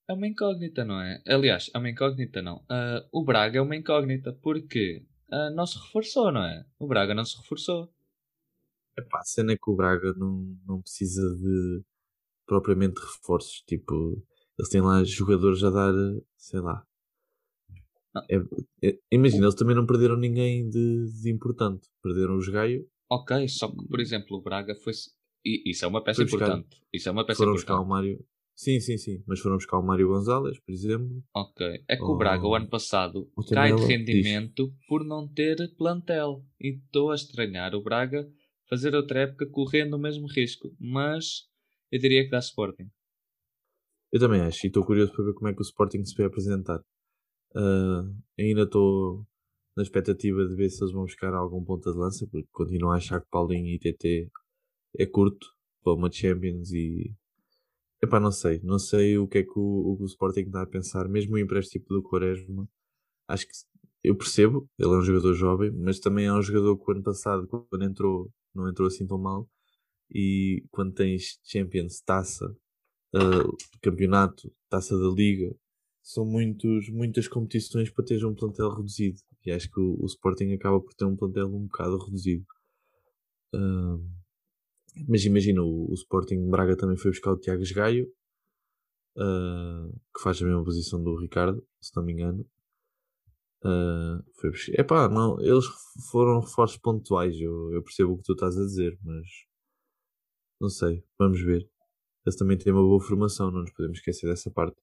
É 0.09 0.13
uma 0.13 0.27
incógnita, 0.27 0.85
não 0.85 1.01
é? 1.01 1.21
Aliás, 1.27 1.71
é 1.75 1.79
uma 1.79 1.91
incógnita 1.91 2.41
não. 2.41 2.65
Ah, 2.69 3.05
o 3.13 3.25
Braga 3.25 3.59
é 3.59 3.63
uma 3.63 3.77
incógnita 3.77 4.33
porque 4.33 5.05
ah, 5.31 5.51
não 5.51 5.67
se 5.67 5.79
reforçou, 5.79 6.31
não 6.31 6.45
é? 6.45 6.65
O 6.79 6.87
Braga 6.87 7.15
não 7.15 7.25
se 7.25 7.37
reforçou. 7.37 7.93
Epá, 8.97 9.21
a 9.21 9.25
cena 9.25 9.53
é 9.53 9.57
que 9.57 9.71
o 9.71 9.77
Braga 9.77 10.13
não, 10.15 10.57
não 10.67 10.81
precisa 10.81 11.23
de 11.37 11.85
propriamente 12.49 12.99
reforços. 13.01 13.63
Tipo, 13.67 14.21
eles 14.59 14.69
têm 14.71 14.81
lá 14.81 15.05
jogadores 15.05 15.63
a 15.63 15.71
dar, 15.71 15.93
sei 16.37 16.61
lá. 16.61 16.83
Ah. 18.17 18.25
É- 18.31 18.89
é- 18.89 18.99
imagina, 19.13 19.45
eles 19.45 19.55
também 19.55 19.77
não 19.77 19.87
perderam 19.87 20.17
ninguém 20.17 20.69
de, 20.69 21.07
de 21.23 21.31
importante. 21.31 21.87
Perderam 22.03 22.37
os 22.37 22.49
Gaio, 22.49 22.85
Ok, 23.11 23.49
só 23.49 23.69
que, 23.71 23.87
por 23.89 24.01
exemplo, 24.01 24.37
o 24.37 24.43
Braga 24.43 24.75
foi. 24.75 24.93
E 25.43 25.71
isso 25.71 25.83
é 25.83 25.89
uma 25.89 26.05
peça 26.05 26.23
buscar- 26.25 26.45
importante. 26.49 26.83
Isso 26.93 27.09
é 27.09 27.13
uma 27.13 27.25
peça 27.25 27.39
foram 27.39 27.53
buscar 27.53 27.73
o 27.73 27.77
importante. 27.83 27.89
Mário. 27.91 28.25
Sim, 28.55 28.81
sim, 28.81 28.99
sim. 28.99 29.23
Mas 29.27 29.41
foram 29.41 29.57
buscar 29.57 29.79
o 29.79 29.83
Mário 29.83 30.09
Gonzalez, 30.09 30.59
por 30.61 30.73
exemplo. 30.73 31.23
Ok. 31.35 31.85
É 31.89 31.97
que 31.97 32.03
o 32.03 32.09
Oh. 32.11 32.17
Braga, 32.19 32.47
o 32.47 32.55
ano 32.55 32.69
passado, 32.69 33.31
O 33.35 33.43
cai 33.43 33.75
de 33.75 33.83
rendimento 33.83 34.71
por 34.87 35.05
não 35.07 35.27
ter 35.27 35.57
plantel. 35.79 36.45
E 36.61 36.75
estou 36.77 37.11
a 37.11 37.15
estranhar 37.15 37.75
o 37.75 37.83
Braga 37.83 38.29
fazer 38.69 38.95
outra 38.95 39.21
época 39.21 39.47
correndo 39.47 39.95
o 39.95 39.99
mesmo 39.99 40.27
risco. 40.27 40.77
Mas 40.79 41.48
eu 41.91 41.99
diria 41.99 42.25
que 42.25 42.31
dá 42.31 42.39
Sporting. 42.39 42.91
Eu 44.13 44.21
também 44.21 44.41
acho. 44.43 44.67
E 44.67 44.69
estou 44.69 44.85
curioso 44.85 45.13
para 45.13 45.25
ver 45.25 45.35
como 45.35 45.49
é 45.49 45.55
que 45.55 45.61
o 45.61 45.63
Sporting 45.63 46.05
se 46.05 46.15
vai 46.17 46.27
apresentar. 46.27 46.83
Ah, 47.55 48.05
ainda 48.39 48.63
estou 48.63 49.27
na 49.77 49.83
expectativa 49.83 50.47
de 50.47 50.55
ver 50.57 50.71
se 50.71 50.83
eles 50.83 50.93
vão 50.93 51.05
buscar 51.05 51.35
algum 51.35 51.65
ponta 51.65 51.93
de 51.93 51.99
lança, 51.99 52.27
porque 52.31 52.49
continuo 52.53 52.91
a 52.91 52.97
achar 52.97 53.21
que 53.21 53.29
Paulinho 53.31 53.69
e 53.69 53.79
TT 53.79 54.31
é 54.99 55.07
curto 55.07 55.47
para 55.83 55.95
uma 55.95 56.11
Champions 56.11 56.73
e. 56.73 57.15
Epá, 58.03 58.21
não 58.21 58.33
sei. 58.33 58.61
Não 58.63 58.79
sei 58.79 59.19
o 59.19 59.29
que 59.29 59.39
é 59.39 59.43
que 59.45 59.59
o, 59.59 59.99
o 60.01 60.05
Sporting 60.07 60.43
está 60.43 60.63
a 60.63 60.67
pensar. 60.67 61.09
Mesmo 61.09 61.35
o 61.35 61.39
empréstimo 61.39 61.85
do 61.89 62.03
Quaresma, 62.03 62.69
acho 63.29 63.47
que 63.47 63.53
eu 64.05 64.17
percebo. 64.17 64.69
Ele 64.79 64.91
é 64.95 64.99
um 64.99 65.03
jogador 65.03 65.35
jovem, 65.35 65.71
mas 65.73 66.01
também 66.01 66.27
é 66.27 66.33
um 66.33 66.43
jogador 66.43 66.77
que 66.79 66.91
o 66.91 66.95
ano 66.95 67.03
passado, 67.03 67.47
quando 67.49 67.85
entrou, 67.85 68.31
não 68.55 68.69
entrou 68.69 68.89
assim 68.89 69.07
tão 69.07 69.19
mal. 69.19 69.49
E 70.11 70.65
quando 70.71 70.95
tens 70.95 71.39
Champions, 71.45 72.01
taça, 72.01 72.47
uh, 73.15 73.57
campeonato, 73.83 74.53
taça 74.69 74.99
da 74.99 75.09
liga, 75.09 75.55
são 76.03 76.25
muitos, 76.25 76.89
muitas 76.89 77.29
competições 77.29 77.91
para 77.91 78.05
teres 78.05 78.23
um 78.23 78.35
plantel 78.35 78.71
reduzido. 78.75 79.19
E 79.45 79.51
acho 79.51 79.71
que 79.71 79.79
o, 79.79 79.97
o 80.01 80.07
Sporting 80.07 80.53
acaba 80.53 80.81
por 80.81 80.95
ter 80.95 81.05
um 81.05 81.17
plantel 81.17 81.47
um 81.49 81.67
bocado 81.67 81.99
reduzido. 81.99 82.45
Uh, 83.55 84.03
mas 85.07 85.25
imagina, 85.25 85.63
o, 85.63 85.91
o 85.91 85.95
Sporting 85.95 86.49
Braga 86.49 86.77
também 86.77 86.97
foi 86.97 87.11
buscar 87.11 87.33
o 87.33 87.39
Tiago 87.39 87.63
Gaio, 87.75 88.07
uh, 89.17 89.93
que 90.15 90.23
faz 90.23 90.41
a 90.41 90.47
mesma 90.47 90.65
posição 90.65 91.03
do 91.03 91.17
Ricardo, 91.17 91.63
se 91.81 91.95
não 91.95 92.03
me 92.03 92.13
engano. 92.13 92.45
Uh, 93.63 94.23
foi 94.41 94.51
buscar... 94.51 94.81
Epá, 94.81 95.09
não, 95.09 95.41
eles 95.41 95.67
foram 96.11 96.41
reforços 96.41 96.79
pontuais, 96.79 97.39
eu, 97.41 97.73
eu 97.73 97.83
percebo 97.83 98.13
o 98.13 98.17
que 98.17 98.25
tu 98.25 98.33
estás 98.33 98.57
a 98.57 98.65
dizer, 98.65 98.99
mas 99.03 99.27
não 100.61 100.69
sei, 100.69 101.05
vamos 101.19 101.41
ver. 101.41 101.69
Eles 102.27 102.37
também 102.37 102.59
têm 102.59 102.73
uma 102.73 102.83
boa 102.83 103.01
formação, 103.01 103.51
não 103.51 103.61
nos 103.61 103.73
podemos 103.73 103.99
esquecer 103.99 104.29
dessa 104.29 104.51
parte. 104.51 104.77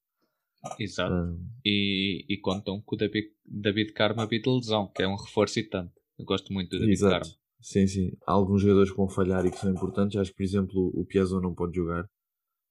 Exato. 0.80 1.14
Uh, 1.14 1.40
E, 1.64 2.26
e 2.28 2.38
contam 2.38 2.82
com 2.82 2.96
o 2.96 2.98
David, 2.98 3.32
David 3.46 3.94
Carmo 3.94 4.22
a 4.22 4.26
vir 4.26 4.42
de 4.42 4.50
lesão, 4.50 4.88
que 4.88 5.04
é 5.04 5.08
um 5.08 5.16
reforço 5.16 5.60
e 5.60 5.64
tanto. 5.64 5.94
Eu 6.18 6.26
gosto 6.26 6.52
muito 6.52 6.70
do 6.70 6.80
David 6.80 6.94
Exato. 6.94 7.12
Carmo. 7.12 7.36
Sim, 7.62 7.88
sim. 7.88 8.18
Há 8.26 8.32
alguns 8.32 8.62
jogadores 8.62 8.92
que 8.92 8.98
vão 8.98 9.10
falhar 9.10 9.46
e 9.46 9.52
que 9.52 9.58
são 9.58 9.72
importantes. 9.72 10.18
Acho 10.18 10.32
que, 10.32 10.38
por 10.38 10.44
exemplo, 10.44 10.92
o 10.94 11.06
Piazon 11.06 11.42
não 11.42 11.54
pode 11.54 11.76
jogar 11.76 12.10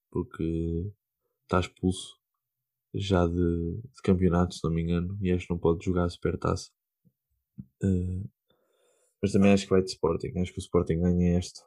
porque 0.09 0.91
está 1.43 1.59
expulso 1.59 2.17
já 2.93 3.27
de, 3.27 3.33
de 3.33 4.01
campeonato, 4.01 4.55
se 4.55 4.63
não 4.63 4.71
me 4.71 4.81
engano, 4.81 5.17
e 5.21 5.31
acho 5.31 5.47
que 5.47 5.53
não 5.53 5.59
pode 5.59 5.83
jogar 5.83 6.05
a 6.05 6.09
supertaça. 6.09 6.71
Uh, 7.83 8.29
mas 9.21 9.31
também 9.31 9.51
acho 9.51 9.65
que 9.65 9.69
vai 9.69 9.81
de 9.81 9.89
Sporting. 9.89 10.31
Acho 10.37 10.53
que 10.53 10.59
o 10.59 10.61
Sporting 10.61 10.99
ganha 10.99 11.37
esta. 11.37 11.61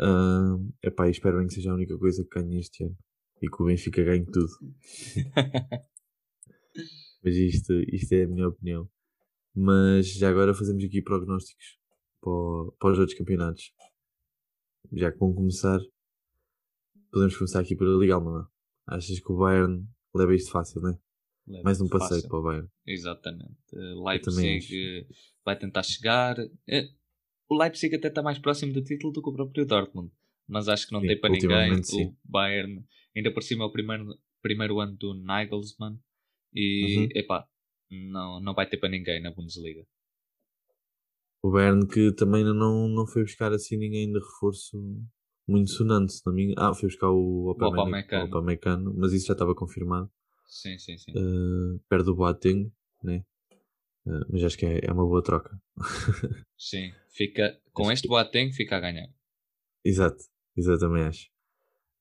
Uh, 0.00 0.72
epá, 0.82 1.08
espero 1.10 1.38
bem 1.38 1.46
que 1.46 1.54
seja 1.54 1.70
a 1.70 1.74
única 1.74 1.96
coisa 1.98 2.24
que 2.24 2.40
ganhe 2.40 2.58
este 2.58 2.84
ano 2.84 2.96
e 3.42 3.48
que 3.48 3.62
o 3.62 3.66
Benfica 3.66 4.02
ganhe 4.02 4.24
tudo. 4.24 4.48
Mas 7.22 7.34
isto, 7.34 7.72
isto 7.92 8.12
é 8.14 8.24
a 8.24 8.28
minha 8.28 8.48
opinião. 8.48 8.88
Mas 9.54 10.12
já 10.14 10.30
agora 10.30 10.54
fazemos 10.54 10.82
aqui 10.84 11.02
prognósticos 11.02 11.78
para, 12.20 12.30
o- 12.32 12.74
para 12.78 12.92
os 12.92 12.98
outros 12.98 13.18
campeonatos. 13.18 13.72
Já 14.92 15.12
que 15.12 15.18
vão 15.18 15.34
começar. 15.34 15.78
podemos 17.12 17.36
começar 17.36 17.60
aqui 17.60 17.76
pela 17.76 17.98
Liga 17.98 18.14
Alemã. 18.14 18.48
Achas 18.86 19.18
que 19.20 19.32
o 19.32 19.36
Bayern 19.36 19.86
leva 20.14 20.34
isto 20.34 20.50
fácil, 20.50 20.80
não 20.80 20.90
é? 20.90 20.98
Leva 21.46 21.64
Mais 21.64 21.80
um 21.80 21.88
passeio 21.88 22.20
fácil. 22.22 22.28
para 22.28 22.38
o 22.38 22.42
Bayern. 22.42 22.68
Exatamente. 22.86 23.56
Eh, 23.74 23.94
Leipzig 24.04 24.66
eh, 24.74 25.06
vai 25.44 25.58
tentar 25.58 25.82
chegar. 25.82 26.36
O 27.50 27.58
Leipzig 27.58 27.96
até 27.96 28.06
está 28.06 28.22
mais 28.22 28.38
próximo 28.38 28.72
do 28.72 28.80
título 28.82 29.12
do 29.12 29.20
que 29.20 29.28
o 29.28 29.32
próprio 29.32 29.66
Dortmund. 29.66 30.12
Mas 30.46 30.68
acho 30.68 30.86
que 30.86 30.92
não 30.92 31.00
Sim, 31.00 31.08
tem 31.08 31.20
para 31.20 31.30
ninguém. 31.30 31.82
sim. 31.82 32.04
O 32.06 32.14
Bayern, 32.24 32.84
ainda 33.14 33.32
por 33.34 33.42
cima, 33.42 33.64
é 33.64 33.66
o 33.66 33.72
primeiro, 33.72 34.16
primeiro 34.40 34.78
ano 34.78 34.96
do 34.96 35.14
Nagelsmann. 35.14 35.98
E, 36.54 36.84
Uhum. 36.84 37.08
epá, 37.14 37.44
não, 37.90 38.40
não 38.40 38.54
vai 38.54 38.68
ter 38.68 38.76
para 38.76 38.88
ninguém 38.88 39.20
na 39.20 39.32
Bundesliga. 39.32 39.84
O 41.42 41.50
Bayern 41.50 41.86
que 41.88 42.12
também 42.12 42.44
não, 42.44 42.86
não 42.86 43.06
foi 43.06 43.22
buscar 43.22 43.52
assim 43.52 43.76
ninguém 43.76 44.12
de 44.12 44.18
reforço 44.18 44.78
muito 45.48 45.70
sonante, 45.70 46.12
se 46.12 46.22
não 46.24 46.32
me 46.32 46.44
engano. 46.44 46.68
Ah, 46.68 46.74
foi 46.74 46.88
buscar 46.88 47.10
o 47.10 47.50
Upamecano, 47.50 47.82
Upamecano. 47.82 48.24
o 48.24 48.28
Upamecano, 48.28 48.94
mas 48.96 49.12
isso 49.12 49.26
já 49.26 49.32
estava 49.32 49.54
confirmado. 49.56 50.08
Sim, 50.46 50.78
sim, 50.78 50.96
sim. 50.98 51.12
Uh, 51.12 51.80
perto 51.88 52.06
do 52.06 52.14
Boateng, 52.14 52.70
né? 53.02 53.24
Uh, 54.06 54.24
mas 54.30 54.44
acho 54.44 54.58
que 54.58 54.66
é, 54.66 54.80
é 54.82 54.92
uma 54.92 55.06
boa 55.06 55.22
troca. 55.22 55.60
Sim. 56.58 56.92
Fica, 57.12 57.60
com 57.72 57.84
Acho 57.84 57.92
este 57.92 58.08
Boateng 58.08 58.52
fica 58.52 58.76
a 58.76 58.80
ganhar. 58.80 59.08
Exato, 59.84 60.22
exatamente 60.56 61.08
acho. 61.08 61.30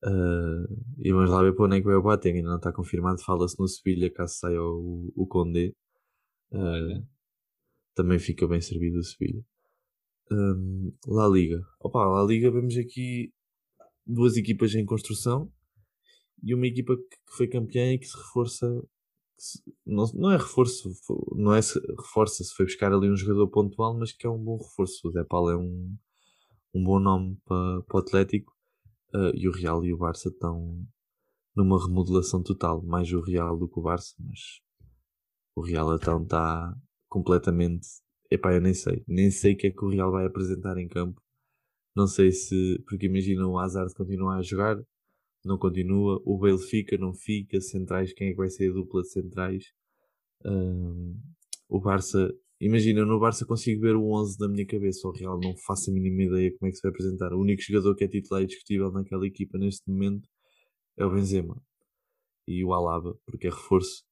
Uh, 0.03 0.95
e 0.97 1.11
vamos 1.11 1.29
lá 1.29 1.43
ver 1.43 1.53
para 1.53 1.65
onde 1.65 1.77
é 1.77 1.79
que 1.79 1.85
vai 1.85 1.95
o 1.95 2.01
Boateng, 2.01 2.37
ainda 2.37 2.49
não 2.49 2.57
está 2.57 2.71
confirmado. 2.71 3.21
Fala-se 3.21 3.59
no 3.59 3.67
Sevilha, 3.67 4.11
caso 4.11 4.35
saia 4.35 4.61
o, 4.61 5.11
o 5.15 5.27
Condé. 5.27 5.73
Uh, 6.51 6.57
Olha. 6.57 7.07
também 7.95 8.17
fica 8.17 8.47
bem 8.47 8.61
servido 8.61 8.99
o 8.99 9.03
Sevilha. 9.03 9.43
Um, 10.31 10.93
La 11.07 11.27
Liga. 11.27 11.59
Opa, 11.79 12.05
La 12.05 12.23
Liga 12.23 12.51
vemos 12.51 12.77
aqui 12.77 13.33
duas 14.05 14.37
equipas 14.37 14.73
em 14.75 14.85
construção 14.85 15.51
e 16.43 16.53
uma 16.53 16.67
equipa 16.67 16.95
que 16.95 17.35
foi 17.35 17.47
campeã 17.47 17.93
e 17.93 17.99
que 17.99 18.05
se 18.05 18.17
reforça. 18.17 18.67
Não, 19.85 20.05
não 20.13 20.31
é 20.31 20.37
reforço, 20.37 20.91
fo- 21.05 21.35
não 21.35 21.53
é 21.53 21.59
reforça, 21.97 22.43
se 22.43 22.53
foi 22.55 22.65
buscar 22.65 22.91
ali 22.93 23.09
um 23.09 23.15
jogador 23.15 23.47
pontual, 23.49 23.97
mas 23.97 24.11
que 24.11 24.25
é 24.27 24.29
um 24.29 24.37
bom 24.43 24.57
reforço. 24.57 25.07
O 25.07 25.11
Depal 25.11 25.49
é 25.49 25.57
um, 25.57 25.95
um 26.73 26.83
bom 26.83 26.99
nome 26.99 27.37
para, 27.45 27.81
para 27.83 27.97
o 27.97 27.99
Atlético 27.99 28.53
uh, 29.13 29.35
e 29.35 29.47
o 29.47 29.51
Real 29.51 29.83
e 29.85 29.93
o 29.93 29.97
Barça 29.97 30.29
estão 30.29 30.85
numa 31.55 31.83
remodelação 31.83 32.43
total. 32.43 32.81
Mais 32.83 33.11
o 33.13 33.21
Real 33.21 33.57
do 33.57 33.67
que 33.67 33.79
o 33.79 33.83
Barça, 33.83 34.15
mas 34.19 34.39
o 35.55 35.61
Real 35.61 35.95
então 35.95 36.23
está 36.23 36.75
completamente. 37.09 37.87
Epá, 38.31 38.53
eu 38.53 38.61
nem 38.61 38.73
sei. 38.73 39.03
Nem 39.07 39.31
sei 39.31 39.53
o 39.53 39.57
que 39.57 39.67
é 39.67 39.71
que 39.71 39.83
o 39.83 39.89
Real 39.89 40.11
vai 40.11 40.25
apresentar 40.25 40.77
em 40.77 40.87
campo. 40.87 41.21
Não 41.95 42.07
sei 42.07 42.31
se. 42.31 42.83
Porque 42.87 43.07
imagina 43.07 43.47
o 43.47 43.57
Hazard 43.59 43.93
continuar 43.93 44.37
a 44.37 44.41
jogar, 44.41 44.77
não 45.43 45.57
continua. 45.57 46.21
O 46.25 46.37
Bale 46.37 46.59
fica, 46.59 46.97
não 46.97 47.13
fica. 47.13 47.59
Centrais, 47.61 48.13
quem 48.13 48.29
é 48.29 48.31
que 48.31 48.37
vai 48.37 48.49
ser 48.49 48.69
a 48.71 48.73
dupla 48.73 49.01
de 49.01 49.09
centrais? 49.09 49.63
Ahm, 50.45 51.15
o 51.69 51.79
Barça. 51.79 52.33
Imagina, 52.61 53.05
no 53.05 53.19
Barça 53.19 53.45
consigo 53.45 53.81
ver 53.81 53.95
o 53.95 54.11
11 54.11 54.37
da 54.37 54.47
minha 54.49 54.65
cabeça. 54.65 55.07
O 55.07 55.11
Real 55.11 55.39
não 55.39 55.55
faço 55.57 55.91
a 55.91 55.93
mínima 55.93 56.23
ideia 56.23 56.51
como 56.57 56.67
é 56.67 56.71
que 56.71 56.77
se 56.77 56.83
vai 56.83 56.91
apresentar. 56.91 57.33
O 57.33 57.39
único 57.41 57.61
jogador 57.61 57.95
que 57.95 58.03
é 58.03 58.07
titular 58.07 58.43
e 58.43 58.47
discutível 58.47 58.91
naquela 58.91 59.25
equipa 59.25 59.57
neste 59.57 59.89
momento 59.89 60.27
é 60.97 61.05
o 61.05 61.11
Benzema 61.11 61.61
e 62.49 62.65
o 62.65 62.73
Alaba, 62.73 63.15
porque 63.25 63.47
é 63.47 63.51
reforço. 63.51 64.03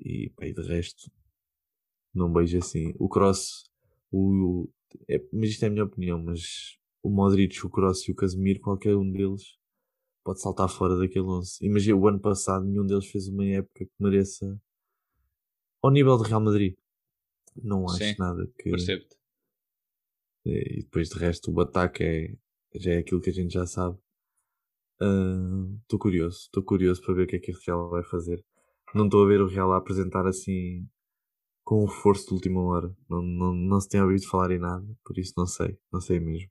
E, 0.00 0.30
pá, 0.30 0.46
e 0.46 0.52
de 0.52 0.62
resto, 0.62 1.10
não 2.12 2.32
vejo 2.32 2.58
assim. 2.58 2.92
O 2.98 3.08
Cross, 3.08 3.70
o, 4.10 4.68
é, 5.08 5.22
mas 5.32 5.50
isto 5.50 5.64
é 5.64 5.68
a 5.68 5.70
minha 5.70 5.84
opinião, 5.84 6.22
mas 6.22 6.76
o 7.02 7.08
Modric, 7.08 7.64
o 7.64 7.70
Cross 7.70 8.08
e 8.08 8.12
o 8.12 8.14
Casemiro, 8.16 8.60
qualquer 8.60 8.96
um 8.96 9.10
deles 9.10 9.42
pode 10.24 10.40
saltar 10.40 10.68
fora 10.68 10.96
daquele 10.96 11.26
11. 11.26 11.64
Imagina, 11.64 11.96
o 11.96 12.08
ano 12.08 12.20
passado 12.20 12.64
nenhum 12.64 12.86
deles 12.86 13.06
fez 13.06 13.28
uma 13.28 13.44
época 13.44 13.84
que 13.84 13.92
mereça 13.98 14.60
ao 15.82 15.90
nível 15.90 16.16
de 16.18 16.28
Real 16.28 16.40
Madrid. 16.40 16.76
Não 17.56 17.84
acho 17.84 17.98
Sim, 17.98 18.14
nada 18.18 18.46
que. 18.58 18.70
Percebo-te. 18.70 19.16
E 20.44 20.82
depois 20.82 21.08
de 21.08 21.18
resto 21.18 21.52
o 21.52 21.60
ataque 21.60 22.02
é, 22.02 22.36
já 22.74 22.92
é 22.92 22.98
aquilo 22.98 23.20
que 23.20 23.30
a 23.30 23.32
gente 23.32 23.52
já 23.52 23.66
sabe. 23.66 23.98
Estou 25.82 25.98
curioso, 25.98 26.38
estou 26.42 26.62
curioso 26.62 27.02
para 27.02 27.14
ver 27.14 27.24
o 27.24 27.26
que 27.26 27.36
é 27.36 27.38
que 27.40 27.52
o 27.52 27.58
Real 27.66 27.90
vai 27.90 28.04
fazer. 28.04 28.44
Não 28.94 29.06
estou 29.06 29.24
a 29.24 29.28
ver 29.28 29.40
o 29.40 29.48
Real 29.48 29.72
a 29.72 29.78
apresentar 29.78 30.26
assim 30.26 30.86
com 31.64 31.82
o 31.82 31.86
reforço 31.86 32.26
de 32.26 32.34
última 32.34 32.62
hora. 32.62 32.94
Não, 33.08 33.22
não, 33.22 33.54
não 33.54 33.80
se 33.80 33.88
tem 33.88 34.00
ouvido 34.00 34.28
falar 34.28 34.50
em 34.52 34.58
nada, 34.58 34.86
por 35.04 35.18
isso 35.18 35.32
não 35.36 35.46
sei, 35.46 35.78
não 35.92 36.00
sei 36.00 36.20
mesmo. 36.20 36.50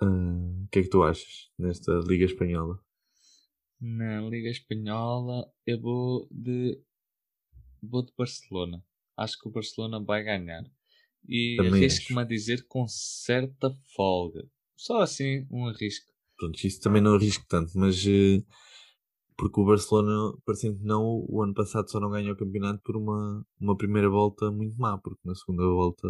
Ah, 0.00 0.64
o 0.64 0.68
que 0.70 0.80
é 0.80 0.82
que 0.82 0.90
tu 0.90 1.02
achas 1.02 1.50
nesta 1.58 1.92
Liga 2.06 2.24
Espanhola? 2.24 2.78
Na 3.80 4.20
Liga 4.22 4.48
Espanhola 4.48 5.50
eu 5.66 5.80
vou 5.80 6.28
de 6.30 6.80
vou 7.82 8.04
de 8.04 8.12
Barcelona. 8.16 8.82
Acho 9.16 9.38
que 9.40 9.48
o 9.48 9.52
Barcelona 9.52 10.02
vai 10.02 10.22
ganhar. 10.22 10.64
E 11.28 11.56
arrisco-me 11.60 12.20
a 12.20 12.24
dizer 12.24 12.66
com 12.68 12.86
certa 12.86 13.70
folga. 13.94 14.48
Só 14.76 15.00
assim 15.00 15.46
um 15.50 15.66
arrisco. 15.66 16.12
Pronto, 16.38 16.64
isso 16.64 16.80
também 16.80 17.02
não 17.02 17.14
arrisco 17.14 17.44
tanto, 17.48 17.72
mas 17.78 18.04
eh, 18.06 18.42
porque 19.36 19.60
o 19.60 19.64
Barcelona, 19.64 20.36
parecendo 20.44 20.78
que 20.78 20.84
não, 20.84 21.24
o 21.28 21.42
ano 21.42 21.54
passado 21.54 21.90
só 21.90 21.98
não 21.98 22.10
ganhou 22.10 22.34
o 22.34 22.36
campeonato 22.36 22.80
por 22.82 22.96
uma, 22.96 23.46
uma 23.58 23.76
primeira 23.76 24.08
volta 24.08 24.50
muito 24.50 24.78
má, 24.78 24.98
porque 24.98 25.20
na 25.24 25.34
segunda 25.34 25.64
volta 25.64 26.08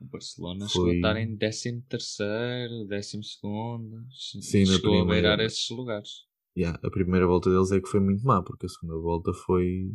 O 0.00 0.04
Barcelona 0.06 0.66
chegou 0.66 0.86
a 0.86 0.88
Foi- 0.88 0.96
estar 0.96 1.16
em 1.18 1.36
13 1.36 1.82
terceiro, 1.82 2.86
12 2.86 3.22
segundo. 3.22 4.06
Sim, 4.10 4.64
na 4.64 4.72
chegou 4.72 4.94
a 4.94 4.96
primeira, 4.98 5.04
beirar 5.06 5.38
mas- 5.38 5.52
esses 5.52 5.70
lugares. 5.70 6.10
Yeah, 6.56 6.80
a 6.82 6.90
primeira 6.90 7.26
volta 7.26 7.50
deles 7.50 7.70
é 7.70 7.80
que 7.80 7.88
foi 7.88 8.00
muito 8.00 8.24
má, 8.24 8.42
porque 8.42 8.66
a 8.66 8.68
segunda 8.68 8.96
volta 8.98 9.32
foi. 9.32 9.92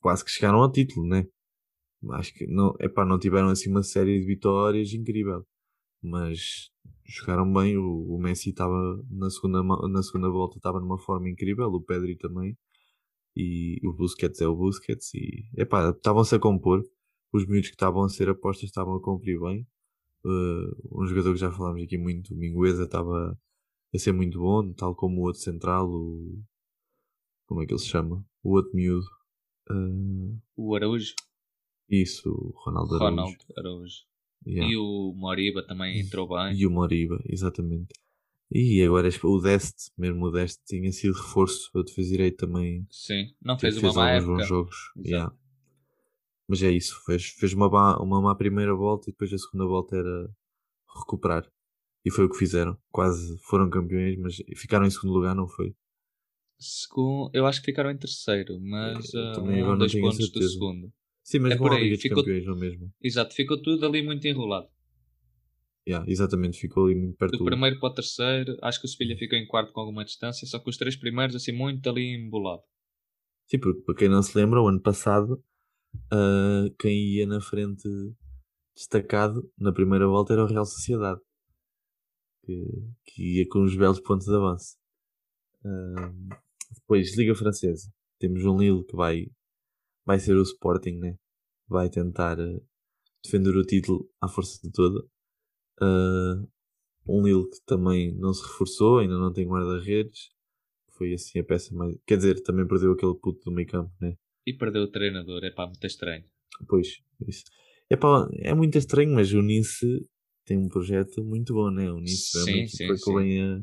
Quase 0.00 0.24
que 0.24 0.30
chegaram 0.30 0.60
ao 0.62 0.70
título, 0.70 1.06
né? 1.06 1.26
Acho 2.12 2.34
que 2.34 2.46
não, 2.46 2.74
epá, 2.80 3.04
não 3.04 3.18
tiveram 3.18 3.48
assim 3.48 3.70
uma 3.70 3.82
série 3.82 4.18
de 4.20 4.26
vitórias 4.26 4.92
incrível, 4.92 5.46
mas 6.02 6.70
jogaram 7.04 7.50
bem. 7.52 7.76
O, 7.78 8.14
o 8.14 8.18
Messi 8.20 8.50
estava 8.50 8.76
na 9.08 9.30
segunda, 9.30 9.62
na 9.62 10.02
segunda 10.02 10.28
volta, 10.28 10.56
estava 10.58 10.80
numa 10.80 10.98
forma 10.98 11.28
incrível, 11.30 11.66
o 11.68 11.80
Pedri 11.80 12.16
também, 12.16 12.56
e 13.36 13.80
o 13.84 13.92
Busquets 13.92 14.40
é 14.40 14.48
o 14.48 14.56
Busquets. 14.56 15.14
E 15.14 15.48
epá, 15.56 15.90
estavam-se 15.90 16.34
a 16.34 16.38
compor. 16.40 16.82
Os 17.32 17.46
miúdos 17.46 17.68
que 17.68 17.74
estavam 17.74 18.02
a 18.04 18.08
ser 18.08 18.28
apostas 18.28 18.64
estavam 18.64 18.94
a 18.94 19.02
cumprir 19.02 19.40
bem. 19.40 19.66
Uh, 20.24 21.00
um 21.02 21.06
jogador 21.06 21.32
que 21.32 21.40
já 21.40 21.50
falámos 21.50 21.82
aqui 21.82 21.98
muito, 21.98 22.34
o 22.34 22.36
Mingueza, 22.36 22.84
estava 22.84 23.38
a 23.94 23.98
ser 23.98 24.12
muito 24.12 24.38
bom, 24.38 24.72
tal 24.72 24.94
como 24.94 25.20
o 25.20 25.24
outro 25.24 25.40
central, 25.40 25.88
o. 25.90 26.42
Como 27.46 27.62
é 27.62 27.66
que 27.66 27.72
ele 27.72 27.80
se 27.80 27.88
chama? 27.88 28.24
O 28.42 28.56
outro 28.56 28.74
miúdo. 28.74 29.06
Uh, 29.70 30.38
O 30.56 30.74
Araújo, 30.74 31.14
isso, 31.88 32.30
o 32.30 32.52
Ronaldo 32.64 32.94
Araújo. 32.96 33.10
Ronald 33.10 33.36
Araújo. 33.56 33.96
Yeah. 34.46 34.72
E 34.72 34.76
o 34.76 35.12
Moriba 35.14 35.62
também 35.64 36.00
entrou 36.00 36.28
bem. 36.28 36.56
E 36.56 36.66
o 36.66 36.70
Moriba, 36.70 37.22
exatamente. 37.26 37.94
E 38.50 38.82
agora 38.82 39.08
o 39.24 39.40
Dest, 39.40 39.90
mesmo 39.96 40.26
o 40.26 40.30
Dest, 40.30 40.60
tinha 40.66 40.90
sido 40.92 41.14
reforço. 41.14 41.70
O 41.74 41.82
defesa 41.82 42.10
direito 42.10 42.46
também 42.46 42.86
Sim, 42.90 43.34
não 43.40 43.58
fez, 43.58 43.78
fez 43.78 43.94
uma 43.94 44.02
má 44.02 44.10
época. 44.10 44.42
jogos. 44.44 44.76
Yeah. 44.96 45.34
Mas 46.52 46.62
é 46.62 46.70
isso, 46.70 47.02
fez, 47.06 47.28
fez 47.30 47.54
uma, 47.54 47.66
má, 47.70 47.96
uma 47.96 48.20
má 48.20 48.34
primeira 48.34 48.74
volta 48.74 49.08
e 49.08 49.12
depois 49.14 49.32
a 49.32 49.38
segunda 49.38 49.64
volta 49.64 49.96
era 49.96 50.28
recuperar. 50.98 51.50
E 52.04 52.10
foi 52.10 52.26
o 52.26 52.28
que 52.28 52.36
fizeram. 52.36 52.76
Quase 52.90 53.38
foram 53.44 53.70
campeões, 53.70 54.18
mas 54.18 54.36
ficaram 54.58 54.84
em 54.84 54.90
segundo 54.90 55.14
lugar, 55.14 55.34
não 55.34 55.48
foi? 55.48 55.74
Segundo, 56.58 57.30
eu 57.32 57.46
acho 57.46 57.60
que 57.60 57.64
ficaram 57.72 57.90
em 57.90 57.96
terceiro, 57.96 58.60
mas 58.60 59.14
uh, 59.14 59.32
também 59.34 59.56
um 59.56 59.62
agora 59.62 59.78
não 59.78 59.78
dois 59.78 59.94
pontos 59.94 60.18
do 60.18 60.26
certeza. 60.26 60.52
segundo. 60.52 60.92
Sim, 61.24 61.38
mas 61.38 61.54
É 61.54 61.56
por 61.56 61.72
aí, 61.72 61.96
ficou- 61.96 62.18
Campeões, 62.18 62.44
não 62.44 62.54
é 62.54 62.58
mesmo? 62.58 62.92
Exato, 63.02 63.34
ficou 63.34 63.62
tudo 63.62 63.86
ali 63.86 64.02
muito 64.02 64.26
enrolado. 64.28 64.68
Yeah, 65.88 66.04
exatamente, 66.06 66.58
ficou 66.60 66.84
ali 66.86 66.94
muito 66.94 67.16
perto 67.16 67.32
Do 67.32 67.38
do. 67.38 67.44
primeiro 67.44 67.80
para 67.80 67.88
o 67.88 67.94
terceiro, 67.94 68.58
acho 68.62 68.78
que 68.78 68.86
o 68.86 68.88
Sevilha 68.88 69.16
ficou 69.16 69.38
em 69.38 69.46
quarto 69.46 69.72
com 69.72 69.80
alguma 69.80 70.04
distância, 70.04 70.46
só 70.46 70.58
que 70.58 70.68
os 70.68 70.76
três 70.76 70.96
primeiros, 70.96 71.34
assim, 71.34 71.52
muito 71.52 71.88
ali 71.88 72.14
embolado. 72.14 72.62
Sim, 73.46 73.58
porque 73.60 73.82
para 73.82 73.94
quem 73.94 74.08
não 74.08 74.22
se 74.22 74.36
lembra, 74.36 74.60
o 74.60 74.66
ano 74.68 74.80
passado, 74.80 75.42
ah, 76.10 76.64
quem 76.78 77.16
ia 77.16 77.26
na 77.26 77.40
frente 77.40 77.88
destacado 78.74 79.50
na 79.58 79.72
primeira 79.72 80.06
volta 80.06 80.32
era 80.32 80.44
o 80.44 80.48
Real 80.48 80.64
Sociedade, 80.64 81.20
que, 82.44 82.64
que 83.04 83.38
ia 83.38 83.48
com 83.48 83.62
os 83.64 83.76
belos 83.76 84.00
pontos 84.00 84.26
de 84.26 84.34
avanço. 84.34 84.76
Ah, 85.64 86.12
depois, 86.74 87.16
Liga 87.16 87.34
Francesa, 87.34 87.92
temos 88.18 88.44
um 88.44 88.58
Lille 88.58 88.84
que 88.84 88.96
vai, 88.96 89.26
vai 90.04 90.18
ser 90.18 90.36
o 90.36 90.42
Sporting, 90.42 90.98
né? 90.98 91.16
vai 91.68 91.88
tentar 91.88 92.38
ah, 92.38 92.60
defender 93.24 93.56
o 93.56 93.64
título 93.64 94.08
à 94.20 94.28
força 94.28 94.60
de 94.62 94.70
toda. 94.70 95.04
Ah, 95.80 96.42
um 97.06 97.22
Lille 97.24 97.48
que 97.50 97.60
também 97.66 98.14
não 98.16 98.32
se 98.32 98.42
reforçou, 98.42 98.98
ainda 98.98 99.18
não 99.18 99.32
tem 99.32 99.48
guarda-redes. 99.48 100.30
Foi 100.90 101.14
assim 101.14 101.38
a 101.40 101.44
peça 101.44 101.74
mais. 101.74 101.96
Quer 102.06 102.16
dizer, 102.18 102.42
também 102.42 102.66
perdeu 102.66 102.92
aquele 102.92 103.14
puto 103.14 103.40
do 103.44 103.52
meio 103.52 103.66
campo, 103.66 103.92
né? 104.00 104.16
E 104.46 104.52
perdeu 104.52 104.82
o 104.82 104.90
treinador, 104.90 105.44
é 105.44 105.50
pá, 105.50 105.66
muito 105.66 105.86
estranho. 105.86 106.24
Pois, 106.68 106.88
isso. 107.26 107.44
Epá, 107.90 108.28
é 108.40 108.54
muito 108.54 108.76
estranho, 108.78 109.14
mas 109.14 109.32
o 109.32 109.42
Nice 109.42 109.86
tem 110.44 110.58
um 110.58 110.68
projeto 110.68 111.22
muito 111.24 111.54
bom, 111.54 111.70
né? 111.70 111.90
O 111.90 112.00
Nice 112.00 112.38
é 112.38 112.42
uma 112.44 112.64
equipa 112.64 112.94
que 112.94 113.14
vem 113.14 113.42
a, 113.42 113.62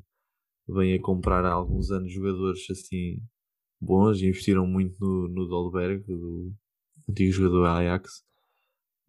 vem 0.67 0.93
a 0.93 1.01
comprar 1.01 1.43
há 1.45 1.51
alguns 1.51 1.91
anos 1.91 2.11
jogadores 2.11 2.69
assim 2.69 3.21
bons, 3.81 4.21
investiram 4.21 4.67
muito 4.67 4.97
no, 4.99 5.27
no 5.29 5.47
Dolberg, 5.47 6.03
do 6.05 6.53
antigo 7.09 7.31
jogador 7.31 7.65
Ajax. 7.65 8.23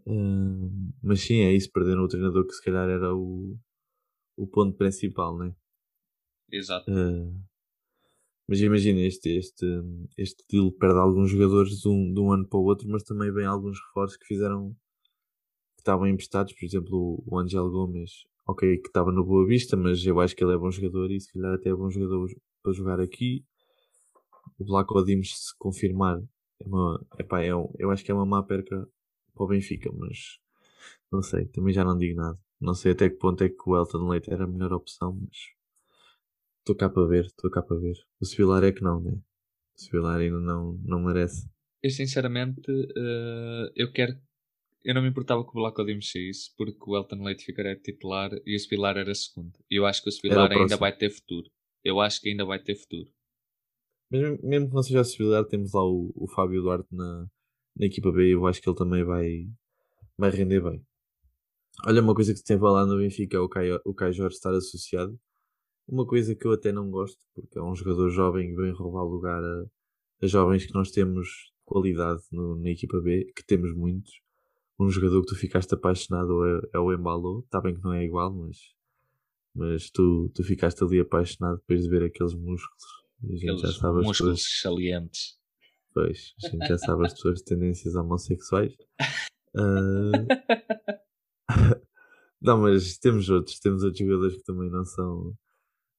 Ah, 0.06 0.92
mas 1.02 1.20
sim, 1.20 1.40
é 1.40 1.52
isso, 1.52 1.70
perderam 1.72 2.04
o 2.04 2.08
treinador 2.08 2.46
que 2.46 2.52
se 2.52 2.62
calhar 2.62 2.88
era 2.88 3.14
o, 3.14 3.56
o 4.36 4.46
ponto 4.46 4.76
principal, 4.76 5.36
né? 5.36 5.54
Exato. 6.50 6.90
Ah, 6.90 7.49
mas 8.50 8.60
imagina, 8.60 9.00
este, 9.02 9.28
este, 9.38 9.64
este 10.18 10.42
deal 10.50 10.72
perde 10.72 10.98
alguns 10.98 11.30
jogadores 11.30 11.80
de 11.82 11.88
um, 11.88 12.12
de 12.12 12.18
um 12.18 12.32
ano 12.32 12.44
para 12.48 12.58
o 12.58 12.64
outro, 12.64 12.88
mas 12.88 13.04
também 13.04 13.32
vem 13.32 13.46
alguns 13.46 13.78
reforços 13.78 14.16
que 14.16 14.26
fizeram 14.26 14.74
que 15.76 15.82
estavam 15.82 16.08
emprestados, 16.08 16.52
por 16.52 16.64
exemplo, 16.64 17.22
o 17.24 17.38
Angel 17.38 17.70
Gomes, 17.70 18.26
ok, 18.44 18.78
que 18.78 18.88
estava 18.88 19.12
no 19.12 19.24
Boa 19.24 19.46
Vista, 19.46 19.76
mas 19.76 20.04
eu 20.04 20.18
acho 20.18 20.34
que 20.34 20.42
ele 20.42 20.52
é 20.52 20.58
bom 20.58 20.68
jogador 20.68 21.12
e 21.12 21.20
se 21.20 21.32
calhar 21.32 21.54
até 21.54 21.70
é 21.70 21.74
bom 21.76 21.88
jogador 21.90 22.28
para 22.60 22.72
jogar 22.72 22.98
aqui. 22.98 23.44
O 24.58 24.64
Black 24.64 24.92
Dimos, 25.04 25.46
se 25.46 25.56
confirmar, 25.56 26.20
é 26.58 26.66
uma, 26.66 27.06
epá, 27.20 27.44
é 27.44 27.54
um, 27.54 27.72
eu 27.78 27.92
acho 27.92 28.04
que 28.04 28.10
é 28.10 28.14
uma 28.14 28.26
má 28.26 28.42
perca 28.42 28.84
para 29.32 29.44
o 29.44 29.46
Benfica, 29.46 29.92
mas 29.92 30.40
não 31.12 31.22
sei, 31.22 31.46
também 31.46 31.72
já 31.72 31.84
não 31.84 31.96
digo 31.96 32.20
nada. 32.20 32.36
Não 32.60 32.74
sei 32.74 32.92
até 32.92 33.08
que 33.08 33.16
ponto 33.16 33.44
é 33.44 33.48
que 33.48 33.62
o 33.64 33.76
Elton 33.76 34.08
Leite 34.08 34.28
era 34.32 34.42
a 34.42 34.48
melhor 34.48 34.72
opção, 34.72 35.16
mas 35.20 35.59
estou 36.72 36.76
cá 36.76 36.88
para 36.88 37.06
ver, 37.06 37.24
estou 37.26 37.50
cá 37.50 37.62
para 37.62 37.76
ver. 37.78 37.96
O 38.20 38.24
Sevilar 38.24 38.64
é 38.64 38.72
que 38.72 38.82
não, 38.82 39.00
né? 39.00 39.12
O 39.12 39.80
Sevilar 39.80 40.20
ainda 40.20 40.40
não, 40.40 40.74
não 40.84 41.00
merece. 41.00 41.48
Eu 41.82 41.90
sinceramente, 41.90 42.70
eh, 42.96 43.72
eu 43.74 43.92
quero. 43.92 44.16
Eu 44.84 44.94
não 44.94 45.02
me 45.02 45.08
importava 45.08 45.42
que 45.44 45.50
o 45.50 45.54
Black 45.54 45.84
Dimos 45.84 46.10
saísse, 46.10 46.50
porque 46.56 46.78
o 46.86 46.96
Elton 46.96 47.22
Leite 47.22 47.44
ficaria 47.44 47.76
titular 47.76 48.30
e 48.46 48.54
o 48.54 48.58
Spilar 48.58 48.96
era 48.96 49.14
segundo. 49.14 49.52
E 49.70 49.76
eu 49.78 49.84
acho 49.86 50.02
que 50.02 50.08
o 50.08 50.12
Spilar 50.12 50.50
ainda 50.52 50.76
vai 50.76 50.96
ter 50.96 51.10
futuro. 51.10 51.50
Eu 51.84 52.00
acho 52.00 52.20
que 52.20 52.28
ainda 52.30 52.44
vai 52.44 52.58
ter 52.58 52.74
futuro. 52.76 53.10
Mesmo- 54.10 54.38
mesmo 54.42 54.68
que 54.68 54.74
não 54.74 54.82
seja 54.82 55.00
a 55.00 55.04
Sevilar, 55.04 55.44
temos 55.44 55.72
lá 55.72 55.82
o, 55.84 56.12
o 56.16 56.28
Fábio 56.28 56.62
Duarte 56.62 56.88
na, 56.92 57.26
na 57.76 57.86
equipa 57.86 58.10
B 58.10 58.28
e 58.28 58.32
eu 58.32 58.46
acho 58.46 58.60
que 58.60 58.68
ele 58.68 58.76
também 58.76 59.04
vai, 59.04 59.46
vai 60.18 60.30
render 60.30 60.60
bem. 60.60 60.84
Olha, 61.86 62.02
uma 62.02 62.14
coisa 62.14 62.32
que 62.32 62.38
se 62.38 62.44
tem 62.44 62.58
falado 62.58 62.88
no 62.88 62.98
Benfica 62.98 63.36
é 63.36 63.40
o 63.40 63.48
Kai, 63.48 63.70
o 63.84 63.94
Kai 63.94 64.12
Jorge 64.12 64.36
estar 64.36 64.52
associado. 64.54 65.18
Uma 65.90 66.06
coisa 66.06 66.34
que 66.36 66.46
eu 66.46 66.52
até 66.52 66.70
não 66.72 66.88
gosto, 66.90 67.18
porque 67.34 67.58
é 67.58 67.62
um 67.62 67.74
jogador 67.74 68.08
jovem 68.10 68.48
que 68.50 68.56
vem 68.56 68.72
roubar 68.72 69.02
lugar 69.04 69.42
a, 69.42 69.64
a 70.22 70.26
jovens 70.26 70.64
que 70.66 70.72
nós 70.74 70.90
temos 70.90 71.28
qualidade 71.64 72.22
no- 72.30 72.56
na 72.56 72.70
equipa 72.70 73.00
B, 73.00 73.32
que 73.34 73.44
temos 73.44 73.74
muitos. 73.74 74.12
Um 74.78 74.88
jogador 74.88 75.20
que 75.22 75.28
tu 75.28 75.34
ficaste 75.36 75.74
apaixonado 75.74 76.44
é, 76.46 76.60
é 76.74 76.78
o 76.78 76.92
Embalo. 76.92 77.40
Está 77.40 77.60
bem 77.60 77.74
que 77.74 77.82
não 77.82 77.92
é 77.92 78.04
igual, 78.04 78.32
mas, 78.32 78.56
mas 79.54 79.90
tu, 79.90 80.30
tu 80.34 80.42
ficaste 80.44 80.82
ali 80.84 81.00
apaixonado 81.00 81.58
depois 81.58 81.82
de 81.82 81.88
ver 81.90 82.04
aqueles 82.04 82.34
músculos. 82.34 82.84
E 83.24 83.34
a 83.34 83.36
gente 83.36 83.46
já 83.46 83.68
Aqueles 83.68 83.76
sabe 83.76 83.98
as 84.00 84.06
músculos 84.06 84.60
salientes. 84.62 85.38
pois, 85.92 86.34
a 86.44 86.48
gente 86.48 86.66
já 86.68 86.78
sabe 86.78 87.04
as 87.06 87.14
tuas 87.14 87.42
tendências 87.42 87.94
homossexuais. 87.96 88.72
Ah, 89.52 90.12
não, 92.40 92.58
mas 92.62 92.96
temos 92.98 93.28
outros, 93.28 93.58
temos 93.58 93.82
outros 93.82 93.98
jogadores 93.98 94.36
que 94.36 94.44
também 94.44 94.70
não 94.70 94.84
são, 94.84 95.34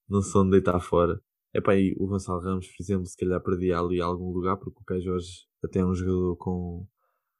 não 0.08 0.22
são 0.22 0.44
de 0.44 0.52
deitar 0.52 0.80
fora. 0.80 1.20
Epá, 1.54 1.76
e 1.76 1.94
o 1.98 2.06
Gonçalo 2.06 2.40
Ramos, 2.40 2.66
por 2.68 2.82
exemplo, 2.82 3.06
se 3.06 3.16
calhar 3.16 3.42
perdia 3.42 3.78
ali 3.78 4.00
algum 4.00 4.32
lugar, 4.32 4.56
porque 4.56 4.80
o 4.80 4.84
Caio 4.84 5.02
Jorge 5.02 5.46
até 5.62 5.80
é 5.80 5.84
um 5.84 5.94
jogador 5.94 6.36
com, 6.36 6.86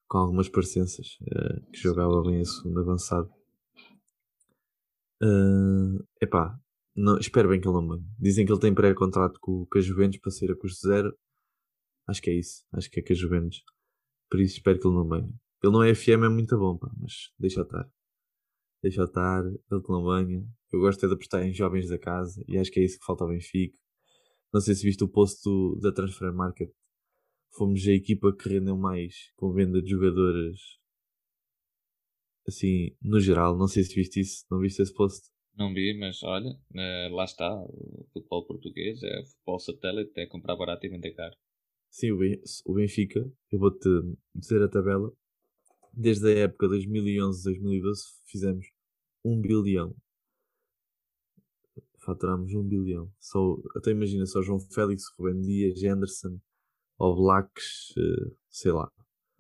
com 0.08 0.18
algumas 0.18 0.48
parecenças, 0.48 1.18
eh, 1.26 1.60
que 1.72 1.78
jogava 1.78 2.22
bem 2.22 2.40
a 2.40 2.44
segundo 2.44 2.80
avançado. 2.80 3.30
Ah, 5.22 6.04
epá, 6.20 6.58
não, 6.96 7.16
espero 7.18 7.48
bem 7.48 7.60
que 7.60 7.66
ele 7.68 7.74
não 7.74 7.88
venha. 7.88 8.04
Dizem 8.18 8.44
que 8.44 8.52
ele 8.52 8.60
tem 8.60 8.74
pré-contrato 8.74 9.38
com, 9.40 9.66
com 9.66 9.78
a 9.78 9.80
Juventus 9.80 10.18
para 10.20 10.30
sair 10.30 10.50
a 10.52 10.56
custo 10.56 10.86
zero. 10.86 11.16
Acho 12.06 12.20
que 12.20 12.30
é 12.30 12.34
isso, 12.34 12.64
acho 12.72 12.90
que 12.90 13.00
é 13.00 13.02
com 13.02 13.12
a 13.12 13.16
Juventus. 13.16 13.62
Por 14.30 14.40
isso 14.40 14.56
espero 14.56 14.78
que 14.78 14.86
ele 14.86 14.96
não 14.96 15.08
venha. 15.08 15.32
Ele 15.62 15.72
não 15.72 15.82
é 15.82 15.94
FM, 15.94 16.24
é 16.24 16.28
muito 16.28 16.58
bom, 16.58 16.76
pá, 16.76 16.90
mas 17.00 17.32
deixa 17.38 17.62
estar. 17.62 17.88
Deixa 18.82 19.04
estar, 19.04 19.44
ele 19.44 19.82
que 19.82 19.90
não 19.92 20.04
venha. 20.04 20.44
Eu 20.72 20.80
gosto 20.80 21.04
é 21.04 21.08
de 21.08 21.14
apostar 21.14 21.42
em 21.44 21.52
jovens 21.52 21.88
da 21.88 21.98
casa 21.98 22.42
e 22.48 22.58
acho 22.58 22.70
que 22.70 22.80
é 22.80 22.84
isso 22.84 22.98
que 22.98 23.04
falta 23.04 23.24
ao 23.24 23.30
Benfica. 23.30 23.78
Não 24.52 24.60
sei 24.60 24.74
se 24.74 24.82
viste 24.84 25.04
o 25.04 25.08
post 25.08 25.42
do- 25.44 25.78
da 25.80 25.92
Transfer 25.92 26.32
Market. 26.32 26.70
Fomos 27.56 27.86
a 27.86 27.92
equipa 27.92 28.34
que 28.34 28.48
rendeu 28.48 28.76
mais 28.76 29.14
com 29.36 29.52
venda 29.52 29.80
de 29.80 29.90
jogadores 29.90 30.58
assim, 32.46 32.96
no 33.00 33.20
geral. 33.20 33.56
Não 33.56 33.68
sei 33.68 33.84
se 33.84 33.94
viste 33.94 34.20
isso, 34.20 34.44
não 34.50 34.58
viste 34.58 34.82
esse 34.82 34.92
post? 34.92 35.28
Não 35.56 35.72
vi, 35.72 35.96
mas 35.98 36.22
olha, 36.22 36.50
eh, 36.74 37.08
lá 37.12 37.24
está. 37.24 37.54
O 37.54 38.06
futebol 38.12 38.46
português 38.46 39.02
é 39.02 39.24
futebol 39.24 39.58
satélite, 39.58 40.12
é 40.16 40.26
comprar 40.26 40.56
barato 40.56 40.86
e 40.86 40.88
vender 40.88 41.12
caro. 41.12 41.36
Sim, 41.90 42.12
o 42.12 42.74
Benfica, 42.74 43.20
eu 43.50 43.58
vou-te 43.58 43.88
dizer 44.34 44.62
a 44.62 44.68
tabela. 44.68 45.12
Desde 45.92 46.26
a 46.26 46.38
época 46.44 46.68
2011-2012 46.68 48.00
fizemos 48.26 48.66
1 49.24 49.40
bilhão. 49.40 49.94
Faturámos 52.04 52.52
1 52.52 52.62
bilhão. 52.68 53.10
Só, 53.20 53.56
até 53.76 53.92
imagina, 53.92 54.26
só 54.26 54.42
João 54.42 54.58
Félix, 54.58 55.04
Rubem 55.16 55.40
Dias, 55.40 55.82
Anderson, 55.84 56.40
ou 56.98 57.14
Blacks, 57.16 57.92
eh, 57.96 58.34
sei 58.50 58.72
lá. 58.72 58.90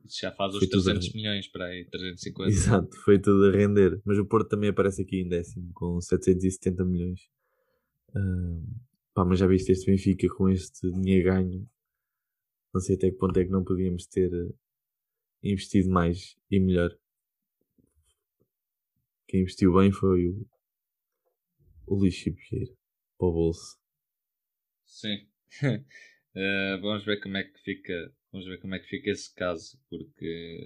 Isso 0.04 0.20
já 0.20 0.32
faz 0.32 0.52
os 0.54 0.58
Foi 0.60 0.68
tudo 0.68 0.84
300 0.84 1.08
bem. 1.12 1.22
milhões 1.22 1.48
para 1.48 1.66
aí, 1.66 1.84
350. 1.90 2.50
Exato, 2.50 2.96
foi 3.04 3.20
tudo 3.20 3.46
a 3.46 3.50
render. 3.50 4.00
Mas 4.04 4.18
o 4.18 4.26
Porto 4.26 4.48
também 4.48 4.70
aparece 4.70 5.02
aqui 5.02 5.20
em 5.20 5.28
décimo, 5.28 5.70
com 5.74 6.00
770 6.00 6.84
milhões. 6.84 7.20
Ah, 8.14 8.60
pá, 9.14 9.24
mas 9.24 9.38
já 9.38 9.46
viste 9.46 9.72
este 9.72 9.86
Benfica 9.90 10.28
com 10.36 10.48
este 10.48 10.90
dinheiro 10.90 11.32
ganho? 11.32 11.68
Não 12.74 12.80
sei 12.80 12.96
até 12.96 13.10
que 13.10 13.16
ponto 13.16 13.38
é 13.38 13.44
que 13.44 13.50
não 13.50 13.64
podíamos 13.64 14.06
ter 14.06 14.32
eh, 14.32 14.54
investido 15.42 15.90
mais 15.90 16.36
e 16.50 16.58
melhor. 16.60 16.96
Quem 19.32 19.40
investiu 19.40 19.72
bem 19.72 19.90
foi 19.90 20.28
o, 20.28 20.46
o 21.86 21.94
Luís 21.94 22.22
para 22.22 23.28
o 23.28 23.32
bolso. 23.32 23.78
Sim. 24.86 25.26
Eh, 26.34 26.78
vamos 26.80 27.04
ver 27.04 27.20
como 27.20 27.36
é 27.36 27.42
que 27.42 27.58
fica. 27.60 27.92
Vamos 28.32 28.46
ver 28.46 28.58
como 28.58 28.74
é 28.74 28.78
que 28.78 28.86
fica 28.86 29.10
esse 29.10 29.34
caso, 29.34 29.78
porque 29.90 30.64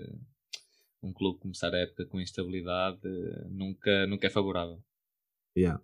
um 1.03 1.13
clube 1.13 1.41
começar 1.41 1.75
a 1.75 1.79
época 1.79 2.07
com 2.07 2.21
instabilidade 2.21 3.01
eh, 3.05 3.49
nunca, 3.51 4.07
nunca 4.07 4.29
é 4.29 4.31
favorável. 4.31 4.81
Yeah. 5.59 5.83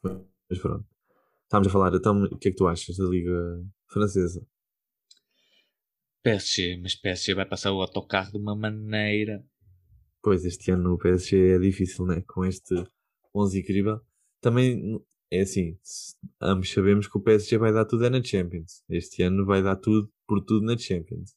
Mas 0.00 0.60
pronto. 0.60 0.86
Estávamos 1.42 1.66
a 1.66 1.72
falar, 1.72 1.92
então 1.92 2.22
o 2.22 2.38
que 2.38 2.50
é 2.50 2.50
que 2.52 2.56
tu 2.56 2.68
achas 2.68 2.96
da 2.96 3.04
Liga 3.04 3.66
Francesa? 3.88 4.46
PSG, 6.22 6.76
mas 6.80 6.94
PSG 6.94 7.34
vai 7.34 7.46
passar 7.46 7.72
o 7.72 7.82
autocarro 7.82 8.30
de 8.30 8.38
uma 8.38 8.54
maneira. 8.54 9.44
Pois, 10.22 10.44
este 10.44 10.70
ano 10.70 10.94
o 10.94 10.98
PSG 10.98 11.54
é 11.54 11.58
difícil, 11.58 12.06
né? 12.06 12.22
Com 12.26 12.44
este 12.44 12.74
11 13.34 13.60
incrível. 13.60 14.00
Também 14.40 15.00
é 15.30 15.42
assim, 15.42 15.78
ambos 16.40 16.70
sabemos 16.72 17.06
que 17.06 17.16
o 17.16 17.20
PSG 17.20 17.56
vai 17.58 17.72
dar 17.72 17.84
tudo 17.84 18.04
é 18.04 18.10
na 18.10 18.22
Champions. 18.22 18.82
Este 18.88 19.22
ano 19.22 19.46
vai 19.46 19.62
dar 19.62 19.76
tudo 19.76 20.10
por 20.26 20.44
tudo 20.44 20.66
na 20.66 20.76
Champions. 20.76 21.36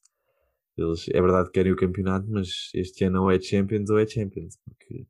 Eles, 0.76 1.08
é 1.08 1.20
verdade 1.20 1.46
que 1.46 1.52
querem 1.52 1.72
o 1.72 1.76
campeonato, 1.76 2.26
mas 2.28 2.70
este 2.74 3.04
ano 3.04 3.22
ou 3.22 3.30
é 3.30 3.40
Champions 3.40 3.90
ou 3.90 3.98
é 3.98 4.06
Champions. 4.06 4.58
Porque 4.64 5.06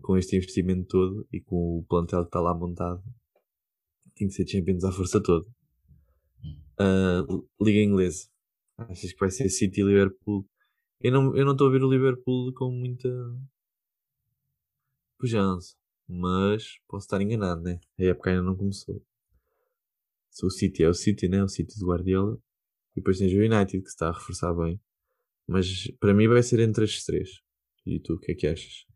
com 0.00 0.16
este 0.16 0.36
investimento 0.36 0.86
todo 0.88 1.26
e 1.32 1.40
com 1.40 1.78
o 1.78 1.84
plantel 1.88 2.22
que 2.22 2.28
está 2.28 2.40
lá 2.40 2.54
montado, 2.54 3.02
tem 4.14 4.28
que 4.28 4.34
ser 4.34 4.46
Champions 4.46 4.84
à 4.84 4.92
força 4.92 5.22
toda. 5.22 5.46
Ah, 6.78 7.22
Liga 7.60 7.80
Inglesa. 7.80 8.28
Achas 8.76 9.12
que 9.12 9.20
vai 9.20 9.30
ser 9.30 9.48
City 9.48 9.80
e 9.80 9.84
Liverpool? 9.84 10.44
Eu 11.02 11.12
não 11.12 11.36
eu 11.36 11.44
não 11.44 11.52
estou 11.52 11.68
a 11.68 11.70
ver 11.70 11.82
o 11.82 11.90
Liverpool 11.90 12.52
com 12.54 12.70
muita 12.70 13.08
pujança, 15.18 15.74
mas 16.08 16.78
posso 16.88 17.06
estar 17.06 17.20
enganado, 17.20 17.62
né? 17.62 17.80
A 17.98 18.04
época 18.04 18.30
ainda 18.30 18.42
não 18.42 18.56
começou. 18.56 19.04
Se 20.30 20.46
o 20.46 20.50
City 20.50 20.82
é 20.84 20.88
o 20.88 20.94
City, 20.94 21.28
né? 21.28 21.42
O 21.42 21.48
City 21.48 21.78
de 21.78 21.84
Guardiola. 21.84 22.38
E 22.92 23.00
depois 23.00 23.18
tens 23.18 23.32
o 23.32 23.36
United 23.36 23.82
que 23.82 23.88
está 23.88 24.08
a 24.08 24.12
reforçar 24.12 24.54
bem. 24.54 24.80
Mas 25.46 25.90
para 25.98 26.14
mim 26.14 26.28
vai 26.28 26.42
ser 26.42 26.60
entre 26.60 26.84
estes 26.84 27.04
três. 27.04 27.40
E 27.84 27.98
tu, 28.00 28.14
o 28.14 28.18
que 28.18 28.32
é 28.32 28.34
que 28.34 28.46
achas? 28.46 28.86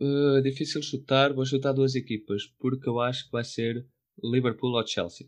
Eh, 0.00 0.40
difícil 0.42 0.82
chutar, 0.82 1.34
vou 1.34 1.44
chutar 1.44 1.72
duas 1.72 1.94
equipas, 1.94 2.46
porque 2.58 2.88
eu 2.88 3.00
acho 3.00 3.26
que 3.26 3.32
vai 3.32 3.44
ser 3.44 3.86
Liverpool 4.22 4.72
ou 4.72 4.86
Chelsea. 4.86 5.26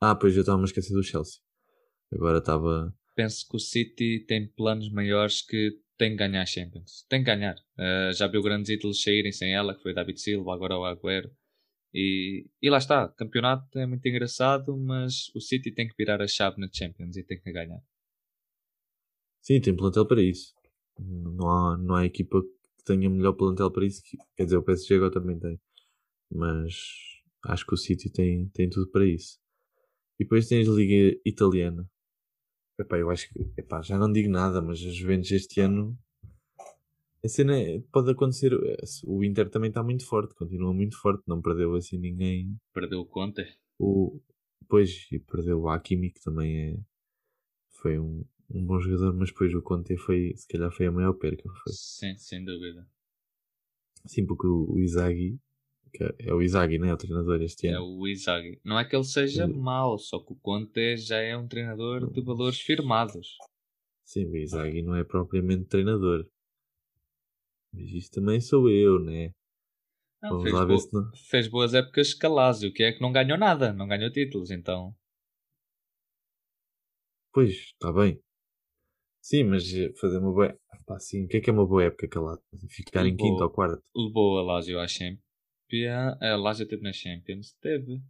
Ah, 0.00 0.14
pois 0.14 0.34
eu 0.36 0.40
estava 0.40 0.60
a 0.60 0.64
esquecer 0.64 0.92
do 0.92 1.02
Chelsea. 1.02 1.40
Agora 2.12 2.38
estava. 2.38 2.94
Penso 3.14 3.48
que 3.48 3.56
o 3.56 3.60
City 3.60 4.24
tem 4.26 4.46
planos 4.48 4.90
maiores 4.90 5.40
que 5.42 5.78
tem 5.96 6.10
que 6.10 6.16
ganhar 6.16 6.42
a 6.42 6.46
Champions. 6.46 7.06
Tem 7.08 7.20
que 7.20 7.26
ganhar. 7.26 7.56
Eh, 7.78 8.10
já 8.14 8.26
viu 8.26 8.42
grandes 8.42 8.68
ídolos 8.68 9.02
saírem 9.02 9.32
sem 9.32 9.54
ela, 9.54 9.74
que 9.74 9.82
foi 9.82 9.94
David 9.94 10.20
Silva, 10.20 10.52
agora 10.52 10.76
o 10.76 10.84
Agüero. 10.84 11.30
E, 11.92 12.46
e 12.60 12.68
lá 12.68 12.78
está, 12.78 13.08
campeonato 13.08 13.78
é 13.78 13.86
muito 13.86 14.04
engraçado, 14.06 14.76
mas 14.76 15.30
o 15.34 15.40
City 15.40 15.70
tem 15.70 15.86
que 15.86 15.94
virar 15.96 16.20
a 16.20 16.26
chave 16.26 16.60
na 16.60 16.68
Champions 16.72 17.16
e 17.16 17.22
tem 17.22 17.40
que 17.40 17.52
ganhar. 17.52 17.80
Sim, 19.40 19.60
tem 19.60 19.76
plantel 19.76 20.06
para 20.06 20.20
isso. 20.20 20.52
Não 20.98 21.48
há, 21.48 21.78
não 21.78 21.94
há 21.94 22.04
equipa 22.04 22.42
que 22.42 22.84
tenha 22.84 23.08
melhor 23.08 23.34
plantel 23.34 23.70
para 23.70 23.86
isso. 23.86 24.02
Quer 24.36 24.44
dizer, 24.44 24.56
o 24.56 24.62
PSG 24.62 24.94
agora 24.96 25.12
também 25.12 25.38
tem. 25.38 25.60
Mas 26.30 26.74
acho 27.44 27.66
que 27.66 27.74
o 27.74 27.76
City 27.76 28.10
tem, 28.10 28.48
tem 28.48 28.68
tudo 28.68 28.90
para 28.90 29.06
isso. 29.06 29.38
E 30.18 30.24
depois 30.24 30.48
tens 30.48 30.68
a 30.68 30.72
Liga 30.72 31.20
Italiana. 31.24 31.88
Epá, 32.78 32.98
eu 32.98 33.10
acho 33.10 33.32
que, 33.32 33.40
epá, 33.56 33.82
já 33.82 33.96
não 33.96 34.10
digo 34.10 34.28
nada, 34.28 34.60
mas 34.60 34.80
as 34.80 34.94
Juventus 34.94 35.30
este 35.30 35.60
ano 35.60 35.96
a 37.24 37.28
cena 37.28 37.58
é, 37.58 37.80
pode 37.90 38.10
acontecer. 38.10 38.52
O 39.06 39.24
Inter 39.24 39.48
também 39.48 39.68
está 39.68 39.82
muito 39.82 40.06
forte, 40.06 40.34
continua 40.34 40.74
muito 40.74 41.00
forte, 41.00 41.22
não 41.26 41.40
perdeu 41.40 41.74
assim 41.74 41.98
ninguém. 41.98 42.54
Perdeu 42.74 43.00
o 43.00 43.06
Conte. 43.06 43.42
O, 43.78 44.20
pois, 44.68 45.08
e 45.10 45.18
perdeu 45.18 45.62
o 45.62 45.68
Hakimi, 45.70 46.10
que 46.10 46.20
também 46.20 46.74
é, 46.74 46.78
foi 47.80 47.98
um, 47.98 48.26
um 48.50 48.66
bom 48.66 48.78
jogador, 48.78 49.14
mas 49.14 49.30
depois 49.30 49.54
o 49.54 49.62
Conte 49.62 49.96
foi, 49.96 50.34
se 50.36 50.46
calhar 50.46 50.70
foi 50.70 50.84
a 50.84 50.92
maior 50.92 51.14
perca. 51.14 51.48
Foi. 51.48 51.72
Sim, 51.72 52.14
sem 52.18 52.44
dúvida. 52.44 52.86
Sim, 54.04 54.26
porque 54.26 54.46
o, 54.46 54.72
o 54.72 54.78
Izagi, 54.78 55.40
é, 56.02 56.28
é 56.30 56.34
o 56.34 56.42
Izagi, 56.42 56.78
não 56.78 56.88
é? 56.88 56.94
O 56.94 56.96
treinador 56.96 57.42
este 57.42 57.68
É 57.68 57.76
ano. 57.76 57.84
o 57.86 58.08
Izagi. 58.08 58.60
Não 58.64 58.78
é 58.78 58.84
que 58.84 58.94
ele 58.96 59.04
seja 59.04 59.46
Hum. 59.46 59.54
mau, 59.60 59.98
só 59.98 60.18
que 60.18 60.32
o 60.32 60.36
Conte 60.36 60.96
já 60.96 61.18
é 61.18 61.36
um 61.36 61.46
treinador 61.46 62.10
de 62.10 62.20
valores 62.22 62.60
firmados. 62.60 63.36
Sim, 64.04 64.26
o 64.26 64.36
Izagi 64.36 64.82
não 64.82 64.96
é 64.96 65.04
propriamente 65.04 65.64
treinador. 65.64 66.26
Mas 67.72 67.90
isto 67.90 68.20
também 68.20 68.40
sou 68.40 68.70
eu, 68.70 68.98
né? 69.00 69.30
Não, 70.22 70.40
fez, 70.40 70.52
bo- 70.52 70.90
não. 70.92 71.10
fez 71.28 71.48
boas 71.48 71.74
épocas 71.74 72.08
Scalazzi, 72.10 72.66
o 72.66 72.72
que 72.72 72.82
é 72.82 72.92
que 72.92 73.00
não 73.02 73.12
ganhou 73.12 73.36
nada, 73.36 73.72
não 73.72 73.86
ganhou 73.86 74.10
títulos, 74.10 74.50
então. 74.50 74.94
Pois, 77.32 77.50
está 77.50 77.92
bem. 77.92 78.20
Sim, 79.20 79.44
mas 79.44 79.72
eh, 79.74 79.92
fazer 80.00 80.18
uma 80.18 80.32
boa. 80.32 80.56
Pá, 80.86 80.98
sim, 80.98 81.24
o 81.24 81.28
que 81.28 81.38
é 81.38 81.40
que 81.40 81.50
é 81.50 81.52
uma 81.52 81.66
boa 81.66 81.84
época 81.84 82.06
calado? 82.08 82.40
Ficar 82.68 83.00
em 83.06 83.12
Levou- 83.12 83.30
quinto 83.30 83.42
ou 83.44 83.50
quarto? 83.50 83.82
Levou 83.96 84.38
a 84.38 84.42
Lazio 84.42 84.78
à 84.78 84.86
Champions. 84.86 85.23
A 86.20 86.36
Lazio 86.36 86.66
teve 86.68 86.82
na 86.82 86.92
Champions? 86.92 87.52
Teve. 87.60 88.00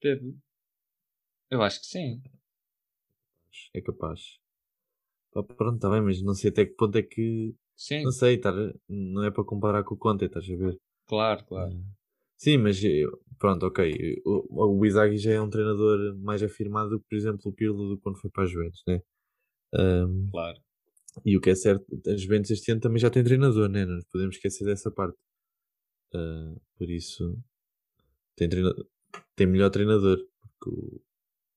Teve. 0.00 0.36
Eu 1.50 1.62
acho 1.62 1.80
que 1.80 1.86
sim. 1.86 2.22
É 3.74 3.80
capaz. 3.80 4.20
Pronto, 5.32 5.76
está 5.76 5.90
bem, 5.90 6.02
mas 6.02 6.22
não 6.22 6.34
sei 6.34 6.50
até 6.50 6.66
que 6.66 6.74
ponto 6.74 6.96
é 6.98 7.02
que. 7.02 7.54
Sim, 7.76 8.04
Não 8.04 8.10
sei, 8.12 8.38
tá, 8.38 8.52
não 8.88 9.24
é 9.24 9.30
para 9.30 9.44
comparar 9.44 9.84
com 9.84 9.94
o 9.94 9.98
Conte, 9.98 10.24
estás 10.24 10.44
a 10.50 10.56
ver? 10.56 10.78
claro, 11.06 11.44
claro. 11.44 11.72
Eh, 11.72 11.82
Sim, 12.38 12.58
mas 12.58 12.82
eu- 12.84 13.18
pronto, 13.38 13.66
ok. 13.66 14.22
O, 14.26 14.78
o 14.80 14.86
Izagi 14.86 15.18
já 15.18 15.32
é 15.32 15.40
um 15.40 15.50
treinador 15.50 16.16
mais 16.18 16.42
afirmado 16.42 16.90
do 16.90 17.00
que, 17.00 17.06
por 17.08 17.16
exemplo, 17.16 17.40
o 17.46 17.52
Pirlo 17.54 17.90
do 17.90 18.00
quando 18.00 18.18
foi 18.20 18.30
para 18.30 18.44
a 18.44 18.46
Juventus, 18.46 18.82
né? 18.88 19.00
Ahm, 19.74 20.30
Claro. 20.30 20.62
e 21.26 21.36
o 21.36 21.40
que 21.40 21.50
é 21.50 21.54
certo, 21.56 21.86
a 22.08 22.16
Juventus 22.16 22.50
este 22.52 22.72
ano 22.72 22.80
também 22.82 23.00
já 23.00 23.10
tem 23.10 23.24
treinador, 23.24 23.68
né? 23.70 23.84
Não 23.86 24.00
podemos 24.12 24.36
esquecer 24.36 24.64
dessa 24.64 24.90
parte. 24.90 25.16
Ah, 26.14 26.54
por 26.76 26.88
isso, 26.90 27.38
tem, 28.36 28.48
tem 29.36 29.46
melhor 29.46 29.70
treinador. 29.70 30.18
Porque 30.60 30.70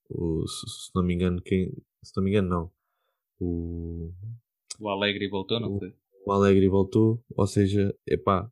o, 0.09 0.41
o- 0.43 0.47
se, 0.47 0.91
não 0.95 1.03
me 1.03 1.13
engano, 1.13 1.41
quem, 1.41 1.71
se 2.03 2.15
não 2.15 2.23
me 2.23 2.29
engano, 2.31 2.49
não. 2.49 2.71
O, 3.39 4.11
O 4.79 4.89
Alegre 4.89 5.27
voltou, 5.27 5.59
não 5.59 5.79
foi? 5.79 5.93
o 6.25 6.31
Alegre 6.31 6.67
voltou, 6.67 7.23
ou 7.35 7.47
seja, 7.47 7.95
epá, 8.07 8.51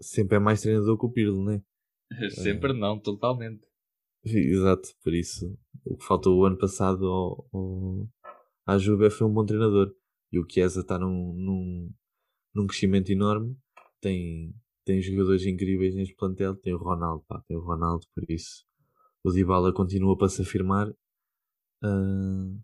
sempre 0.00 0.36
é 0.36 0.38
mais 0.40 0.60
treinador 0.60 0.96
que 0.98 1.06
o 1.06 1.10
Pirlo, 1.10 1.44
né? 1.44 1.62
Sempre 2.30 2.72
não, 2.72 3.00
totalmente. 3.00 3.66
Exato, 4.24 4.88
por 5.02 5.12
isso 5.14 5.58
o 5.84 5.96
que 5.96 6.04
faltou 6.04 6.38
o 6.38 6.44
ano 6.44 6.56
passado 6.58 7.06
ao, 7.06 7.48
ao, 7.52 8.08
à 8.66 8.76
Juve 8.78 9.10
foi 9.10 9.26
um 9.26 9.32
bom 9.32 9.44
treinador 9.44 9.94
e 10.32 10.38
o 10.38 10.46
Chiesa 10.48 10.80
está 10.80 10.98
num, 10.98 11.32
num, 11.32 11.92
num 12.54 12.66
crescimento 12.66 13.10
enorme 13.10 13.56
tem, 14.00 14.52
tem 14.86 15.02
jogadores 15.02 15.44
incríveis 15.44 15.94
neste 15.94 16.14
plantel, 16.14 16.56
tem 16.56 16.72
o 16.72 16.78
Ronaldo, 16.78 17.24
pá, 17.28 17.42
tem 17.46 17.56
o 17.56 17.60
Ronaldo, 17.60 18.06
por 18.14 18.24
isso 18.30 18.64
o 19.24 19.30
Dybala 19.30 19.72
continua 19.72 20.16
para 20.16 20.28
se 20.28 20.40
afirmar 20.40 20.88
ah, 21.82 22.54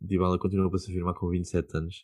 Dybala 0.00 0.38
continua 0.38 0.68
para 0.68 0.78
se 0.78 0.90
afirmar 0.90 1.14
com 1.14 1.30
27 1.30 1.76
anos 1.76 2.02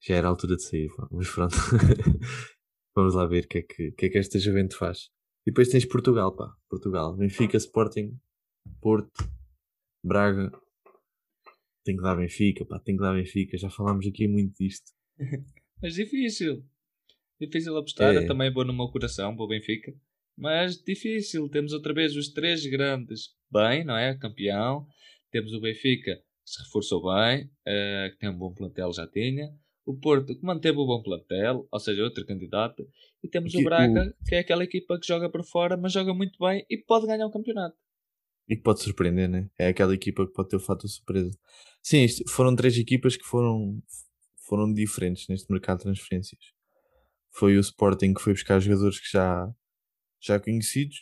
já 0.00 0.14
era 0.14 0.28
a 0.28 0.30
altura 0.30 0.56
de 0.56 0.62
sair, 0.62 0.88
pá, 0.96 1.06
mas 1.10 1.28
pronto 1.28 1.54
vamos 2.96 3.14
lá 3.14 3.26
ver 3.26 3.44
o 3.44 3.48
que 3.48 3.58
é 3.58 3.62
que, 3.62 3.92
que, 3.92 4.06
é 4.06 4.08
que 4.08 4.18
esta 4.18 4.38
Juventus 4.38 4.76
faz 4.78 5.10
e 5.46 5.50
depois 5.50 5.68
tens 5.68 5.86
Portugal, 5.86 6.34
pá. 6.36 6.54
Portugal. 6.68 7.16
Benfica, 7.16 7.56
Sporting, 7.56 8.18
Porto, 8.80 9.24
Braga. 10.04 10.50
Tem 11.84 11.96
que 11.96 12.02
dar 12.02 12.16
Benfica, 12.16 12.64
pá. 12.66 12.78
Tem 12.78 12.94
que 12.96 13.02
dar 13.02 13.14
Benfica. 13.14 13.56
Já 13.56 13.70
falámos 13.70 14.06
aqui 14.06 14.28
muito 14.28 14.54
disto. 14.58 14.92
Mas 15.82 15.94
difícil. 15.94 16.62
Difícil 17.40 17.76
apostar. 17.76 18.14
É. 18.14 18.26
Também 18.26 18.52
vou 18.52 18.64
no 18.64 18.72
meu 18.72 18.88
coração 18.88 19.34
para 19.34 19.44
o 19.44 19.48
Benfica. 19.48 19.92
Mas 20.36 20.82
difícil. 20.82 21.48
Temos 21.48 21.72
outra 21.72 21.94
vez 21.94 22.14
os 22.14 22.28
três 22.28 22.64
grandes 22.66 23.30
bem, 23.50 23.84
não 23.84 23.96
é? 23.96 24.16
Campeão. 24.16 24.86
Temos 25.30 25.52
o 25.52 25.60
Benfica 25.60 26.16
que 26.16 26.50
se 26.50 26.62
reforçou 26.62 27.02
bem, 27.02 27.50
eh, 27.66 28.10
que 28.12 28.18
tem 28.18 28.28
um 28.28 28.36
bom 28.36 28.52
plantel, 28.52 28.92
já 28.92 29.06
tinha. 29.06 29.54
O 29.86 29.96
Porto 29.96 30.36
que 30.36 30.44
manteve 30.44 30.78
o 30.78 30.86
bom 30.86 31.02
plantel, 31.02 31.66
ou 31.70 31.80
seja, 31.80 32.02
outro 32.02 32.26
candidato. 32.26 32.86
E 33.22 33.28
temos 33.28 33.54
o 33.54 33.62
Braga, 33.62 34.14
que 34.26 34.34
é 34.34 34.38
aquela 34.40 34.64
equipa 34.64 34.98
que 34.98 35.06
joga 35.06 35.30
por 35.30 35.44
fora, 35.44 35.76
mas 35.76 35.92
joga 35.92 36.12
muito 36.14 36.38
bem 36.38 36.64
e 36.68 36.76
pode 36.76 37.06
ganhar 37.06 37.26
o 37.26 37.30
campeonato. 37.30 37.76
E 38.48 38.56
que 38.56 38.62
pode 38.62 38.80
surpreender, 38.80 39.28
né? 39.28 39.48
É 39.58 39.68
aquela 39.68 39.94
equipa 39.94 40.26
que 40.26 40.32
pode 40.32 40.48
ter 40.48 40.56
o 40.56 40.60
fator 40.60 40.88
surpresa. 40.88 41.30
Sim, 41.82 42.04
isto, 42.04 42.28
foram 42.28 42.54
três 42.54 42.76
equipas 42.76 43.16
que 43.16 43.24
foram, 43.24 43.80
foram 44.46 44.72
diferentes 44.72 45.28
neste 45.28 45.50
mercado 45.50 45.78
de 45.78 45.84
transferências. 45.84 46.40
Foi 47.32 47.56
o 47.56 47.60
Sporting 47.60 48.14
que 48.14 48.20
foi 48.20 48.32
buscar 48.32 48.60
jogadores 48.60 48.98
que 48.98 49.10
já, 49.10 49.52
já 50.20 50.38
conhecidos 50.40 50.98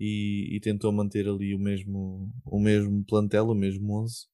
e, 0.00 0.56
e 0.56 0.60
tentou 0.60 0.92
manter 0.92 1.28
ali 1.28 1.54
o 1.54 1.58
mesmo, 1.58 2.32
o 2.44 2.60
mesmo 2.60 3.04
plantel, 3.04 3.48
o 3.48 3.54
mesmo 3.54 4.02
11. 4.02 4.26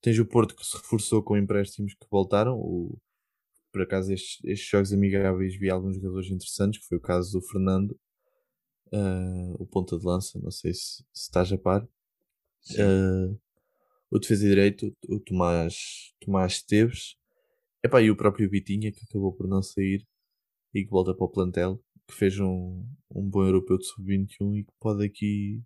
Tens 0.00 0.18
o 0.18 0.26
Porto 0.26 0.54
que 0.54 0.64
se 0.64 0.76
reforçou 0.76 1.22
com 1.22 1.36
empréstimos 1.36 1.94
que 1.94 2.06
voltaram. 2.10 2.56
O, 2.58 2.98
por 3.72 3.82
acaso, 3.82 4.12
estes, 4.12 4.38
estes 4.44 4.68
jogos 4.68 4.92
amigáveis 4.92 5.56
vi 5.56 5.70
alguns 5.70 5.96
jogadores 5.96 6.30
interessantes, 6.30 6.80
que 6.80 6.86
foi 6.86 6.98
o 6.98 7.02
caso 7.02 7.32
do 7.32 7.46
Fernando, 7.46 7.98
ah, 8.92 9.54
o 9.58 9.66
ponta 9.66 9.98
de 9.98 10.04
lança. 10.04 10.38
Não 10.40 10.50
sei 10.50 10.72
se, 10.72 11.04
se 11.12 11.22
estás 11.22 11.52
a 11.52 11.58
par. 11.58 11.86
Ah, 12.78 13.34
o 14.10 14.18
defesa 14.18 14.46
direito, 14.46 14.96
o 15.08 15.20
Tomás, 15.20 16.14
Tomás 16.20 16.54
Esteves, 16.54 17.16
Epá, 17.84 18.00
e 18.02 18.10
o 18.10 18.16
próprio 18.16 18.48
Vitinha, 18.50 18.90
que 18.90 19.04
acabou 19.04 19.32
por 19.32 19.46
não 19.46 19.62
sair 19.62 20.06
e 20.74 20.84
que 20.84 20.90
volta 20.90 21.14
para 21.14 21.24
o 21.24 21.30
plantel, 21.30 21.82
que 22.06 22.14
fez 22.14 22.38
um, 22.38 22.84
um 23.14 23.28
bom 23.28 23.44
europeu 23.44 23.78
de 23.78 23.86
sub-21 23.86 24.58
e 24.58 24.64
que 24.64 24.72
pode 24.80 25.04
aqui 25.04 25.62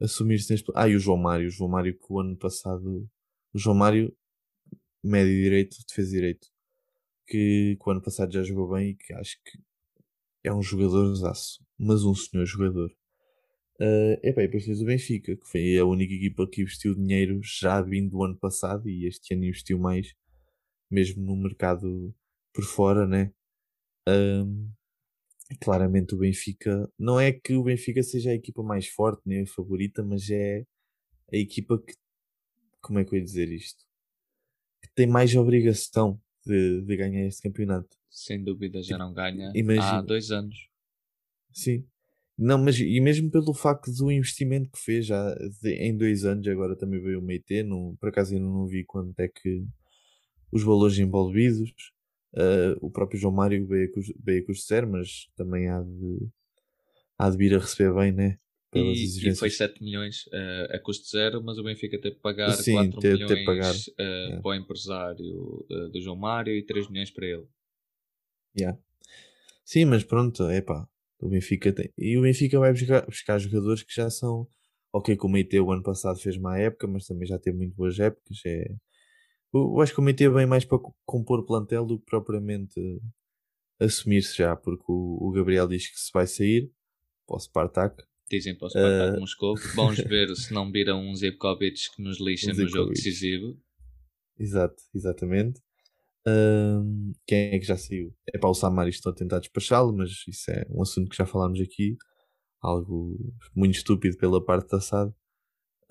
assumir-se 0.00 0.52
neste. 0.52 0.70
Ah, 0.74 0.88
e 0.88 0.96
o 0.96 1.00
João 1.00 1.18
Mário, 1.18 1.48
o 1.48 1.50
João 1.50 1.70
Mário 1.70 1.98
que 1.98 2.06
o 2.08 2.20
ano 2.20 2.36
passado. 2.36 3.08
O 3.52 3.58
João 3.58 3.76
Mário, 3.76 4.14
médio 5.02 5.32
direito, 5.32 5.76
defesa 5.88 6.10
direito, 6.10 6.48
que, 7.26 7.76
que 7.80 7.88
o 7.88 7.90
ano 7.90 8.02
passado 8.02 8.32
já 8.32 8.42
jogou 8.42 8.70
bem 8.70 8.90
e 8.90 8.94
que 8.94 9.12
acho 9.14 9.36
que 9.44 9.58
é 10.44 10.52
um 10.52 10.62
jogador 10.62 11.12
mas 11.78 12.04
um 12.04 12.14
senhor 12.14 12.44
jogador. 12.44 12.90
Uh, 13.80 14.18
epá, 14.24 14.42
e 14.42 14.46
depois 14.46 14.64
tens 14.64 14.80
o 14.80 14.84
Benfica, 14.84 15.36
que 15.36 15.46
foi 15.46 15.78
a 15.78 15.84
única 15.84 16.12
equipa 16.12 16.48
que 16.50 16.62
investiu 16.62 16.94
dinheiro 16.94 17.40
já 17.42 17.80
vindo 17.80 18.10
do 18.10 18.24
ano 18.24 18.36
passado 18.36 18.88
e 18.88 19.06
este 19.06 19.34
ano 19.34 19.44
investiu 19.44 19.78
mais, 19.78 20.14
mesmo 20.90 21.24
no 21.24 21.36
mercado 21.36 22.12
por 22.52 22.64
fora, 22.64 23.06
né? 23.06 23.32
Um, 24.08 24.70
claramente 25.60 26.14
o 26.14 26.18
Benfica, 26.18 26.90
não 26.98 27.18
é 27.18 27.32
que 27.32 27.54
o 27.54 27.62
Benfica 27.64 28.02
seja 28.02 28.30
a 28.30 28.34
equipa 28.34 28.62
mais 28.62 28.88
forte 28.88 29.22
nem 29.26 29.42
a 29.42 29.46
favorita, 29.46 30.02
mas 30.02 30.30
é 30.30 30.64
a 31.32 31.36
equipa 31.36 31.78
que, 31.78 31.94
como 32.80 32.98
é 32.98 33.04
que 33.04 33.14
eu 33.14 33.18
ia 33.18 33.24
dizer 33.24 33.50
isto? 33.50 33.84
Que 34.82 34.88
tem 34.94 35.06
mais 35.06 35.34
obrigação 35.34 36.20
de, 36.46 36.82
de 36.82 36.96
ganhar 36.96 37.26
este 37.26 37.42
campeonato. 37.42 37.88
Sem 38.10 38.42
dúvida 38.42 38.82
já 38.82 38.96
não 38.98 39.12
ganha 39.12 39.50
há 39.50 39.52
Imagina. 39.56 40.02
dois 40.02 40.30
anos. 40.30 40.56
Sim. 41.52 41.84
Não, 42.36 42.56
mas 42.56 42.78
e 42.78 43.00
mesmo 43.00 43.30
pelo 43.30 43.52
facto 43.52 43.90
do 43.92 44.12
investimento 44.12 44.70
que 44.70 44.78
fez 44.78 45.06
já 45.06 45.34
de- 45.60 45.74
em 45.74 45.96
dois 45.96 46.24
anos, 46.24 46.46
agora 46.46 46.76
também 46.76 47.00
veio 47.00 47.18
o 47.18 47.22
Meite, 47.22 47.62
não, 47.64 47.96
por 47.96 48.10
acaso 48.10 48.32
ainda 48.32 48.46
não 48.46 48.66
vi 48.66 48.84
quanto 48.84 49.18
é 49.18 49.28
que 49.28 49.66
os 50.52 50.62
valores 50.62 50.98
envolvidos. 50.98 51.72
Ah, 52.36 52.76
o 52.80 52.90
próprio 52.90 53.18
João 53.20 53.34
Mário 53.34 53.66
veio 53.66 53.90
a, 54.42 54.46
custar, 54.46 54.86
mas 54.86 55.28
também 55.36 55.68
há 55.68 55.80
de, 55.80 56.28
há 57.18 57.30
de 57.30 57.36
vir 57.36 57.54
a 57.54 57.58
receber 57.58 57.94
bem, 57.94 58.12
né? 58.12 58.38
Pelas 58.70 58.98
E, 58.98 59.00
e 59.00 59.04
exigências. 59.04 59.38
foi 59.38 59.50
7 59.50 59.82
milhões 59.82 60.28
eh, 60.30 60.72
a 60.76 60.78
custo 60.78 61.08
zero, 61.08 61.42
mas 61.42 61.56
o 61.58 61.64
Benfica 61.64 61.98
teve 61.98 62.16
que 62.16 62.20
pagar 62.22 62.52
Sim, 62.52 62.74
4 62.74 63.00
teve- 63.00 63.14
milhões 63.14 63.32
teve 63.32 63.44
pagar. 63.46 63.74
É. 63.98 64.40
para 64.42 64.50
o 64.50 64.54
empresário 64.54 65.66
do 65.90 66.00
João 66.02 66.16
Mário 66.16 66.54
e 66.54 66.62
3 66.62 66.88
milhões 66.90 67.10
para 67.10 67.26
ele. 67.26 67.46
Yeah. 68.58 68.78
Sim, 69.64 69.86
mas 69.86 70.04
pronto, 70.04 70.44
é 70.48 70.60
pá. 70.60 70.88
O 71.20 71.28
Benfica 71.28 71.72
tem. 71.72 71.90
E 71.96 72.16
o 72.16 72.22
Benfica 72.22 72.58
vai 72.58 72.72
buscar, 72.72 73.04
buscar 73.06 73.38
jogadores 73.38 73.82
que 73.82 73.94
já 73.94 74.10
são. 74.10 74.46
Ok, 74.92 75.16
que 75.16 75.26
o 75.26 75.28
Meite 75.28 75.58
o 75.60 75.70
ano 75.72 75.82
passado 75.82 76.18
fez 76.18 76.36
má 76.38 76.58
época, 76.58 76.86
mas 76.86 77.06
também 77.06 77.26
já 77.26 77.38
teve 77.38 77.56
muito 77.58 77.74
boas 77.74 77.98
épocas. 77.98 78.38
É... 78.46 78.74
Eu, 79.52 79.80
acho 79.80 79.94
que 79.94 80.00
o 80.00 80.02
Meite 80.02 80.24
é 80.24 80.30
bem 80.30 80.46
mais 80.46 80.64
para 80.64 80.78
co- 80.78 80.94
compor 81.06 81.44
plantel 81.44 81.86
do 81.86 81.98
que 81.98 82.04
propriamente 82.04 82.80
assumir-se 83.80 84.36
já, 84.36 84.56
porque 84.56 84.84
o, 84.88 85.18
o, 85.20 85.30
Gabriel 85.30 85.68
diz 85.68 85.88
que 85.88 85.98
se 85.98 86.10
vai 86.12 86.26
sair 86.26 86.70
para 87.26 87.36
o 87.36 87.40
Spartak. 87.40 88.04
Dizem 88.30 88.54
para 88.56 88.66
o 88.66 88.70
Spartak 88.70 89.16
uh... 89.16 89.20
Moscou. 89.20 89.54
Vamos 89.74 89.98
ver 90.04 90.34
se 90.34 90.52
não 90.52 90.70
viram 90.70 91.00
um 91.00 91.14
Zivkovic 91.14 91.94
que 91.94 92.02
nos 92.02 92.20
lixa 92.20 92.50
um 92.50 92.54
no 92.54 92.68
jogo 92.68 92.92
decisivo. 92.92 93.58
Exato, 94.38 94.82
exatamente. 94.94 95.60
Quem 97.26 97.54
é 97.54 97.58
que 97.58 97.64
já 97.64 97.76
saiu? 97.76 98.14
É 98.32 98.38
para 98.38 98.50
o 98.50 98.54
Samaris 98.54 98.96
estão 98.96 99.12
a 99.12 99.14
tentar 99.14 99.38
despachá-lo, 99.38 99.92
mas 99.96 100.10
isso 100.28 100.50
é 100.50 100.66
um 100.70 100.82
assunto 100.82 101.08
que 101.08 101.16
já 101.16 101.24
falámos 101.24 101.60
aqui. 101.60 101.96
Algo 102.60 103.16
muito 103.54 103.76
estúpido 103.76 104.16
pela 104.16 104.44
parte 104.44 104.70
da 104.70 104.80
SAD. 104.80 105.12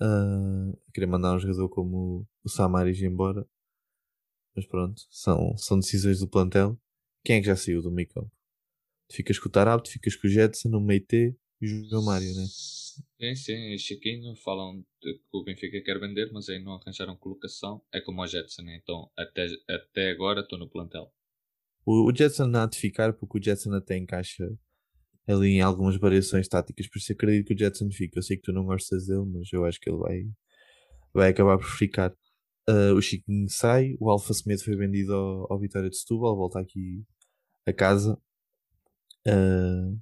Uh, 0.00 0.78
querer 0.92 1.06
mandar 1.06 1.34
um 1.34 1.38
jogador 1.38 1.68
como 1.68 2.26
o 2.44 2.48
Samaris 2.48 3.00
embora. 3.02 3.46
Mas 4.54 4.66
pronto, 4.66 5.00
são, 5.10 5.56
são 5.56 5.78
decisões 5.78 6.20
do 6.20 6.28
plantel. 6.28 6.78
Quem 7.24 7.36
é 7.36 7.40
que 7.40 7.46
já 7.46 7.56
saiu 7.56 7.82
do 7.82 7.90
meio 7.90 8.08
campo? 8.08 8.30
Ficas 9.10 9.38
com 9.38 9.48
o 9.48 9.52
Tarapto, 9.52 9.90
ficas 9.90 10.14
com 10.16 10.26
o 10.26 10.30
Jetson, 10.30 10.68
no 10.68 10.80
meio 10.80 11.04
T 11.04 11.36
e 11.60 11.66
o 11.66 11.88
João 11.88 12.04
Mário, 12.04 12.28
né? 12.34 12.44
Sim, 12.46 13.34
sim, 13.34 13.72
e 13.72 13.78
Chiquinho 13.78 14.34
falam 14.36 14.84
que 15.00 15.20
o 15.32 15.42
Benfica 15.42 15.80
quer 15.82 15.98
vender, 15.98 16.30
mas 16.32 16.48
aí 16.48 16.62
não 16.62 16.74
arranjaram 16.74 17.16
colocação. 17.16 17.82
É 17.92 18.00
como 18.00 18.22
o 18.22 18.26
Jetson, 18.26 18.62
né? 18.62 18.78
então 18.82 19.10
até, 19.16 19.46
até 19.68 20.10
agora 20.10 20.40
estou 20.40 20.58
no 20.58 20.68
plantel. 20.68 21.12
O, 21.84 22.10
o 22.10 22.14
Jetson 22.14 22.46
não 22.46 22.60
há 22.60 22.66
de 22.66 22.78
ficar 22.78 23.12
porque 23.12 23.38
o 23.38 23.42
Jetson 23.42 23.72
até 23.74 23.96
encaixa 23.96 24.46
ali 25.28 25.56
em 25.56 25.60
algumas 25.60 25.96
variações 25.96 26.48
táticas, 26.48 26.88
por 26.88 26.98
isso 26.98 27.12
acredito 27.12 27.46
que 27.46 27.54
o 27.54 27.58
Jetson 27.58 27.90
fica. 27.90 28.18
Eu 28.18 28.22
sei 28.22 28.36
que 28.36 28.44
tu 28.44 28.52
não 28.52 28.64
gostas 28.64 29.06
dele, 29.06 29.26
mas 29.26 29.52
eu 29.52 29.64
acho 29.64 29.78
que 29.78 29.90
ele 29.90 29.98
vai, 29.98 30.26
vai 31.12 31.28
acabar 31.30 31.58
por 31.58 31.68
ficar. 31.68 32.10
Uh, 32.68 32.94
o 32.94 33.00
Chiquinho 33.00 33.48
sai, 33.48 33.96
o 34.00 34.10
Alfa 34.10 34.34
Semedo 34.34 34.62
foi 34.62 34.76
vendido 34.76 35.14
ao, 35.14 35.52
ao 35.52 35.58
Vitória 35.58 35.88
de 35.88 35.96
Setúbal, 35.96 36.36
volta 36.36 36.60
aqui 36.60 37.04
a 37.66 37.72
casa. 37.72 38.18
Uh, 39.26 39.98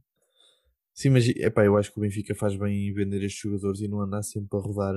sim, 0.94 1.10
mas 1.10 1.28
epá, 1.28 1.64
eu 1.64 1.76
acho 1.76 1.92
que 1.92 1.98
o 1.98 2.02
Benfica 2.02 2.34
faz 2.34 2.56
bem 2.56 2.88
em 2.88 2.92
vender 2.94 3.22
estes 3.22 3.40
jogadores 3.40 3.80
e 3.80 3.88
não 3.88 4.00
andar 4.00 4.22
sempre 4.22 4.58
a 4.58 4.60
rodar, 4.60 4.94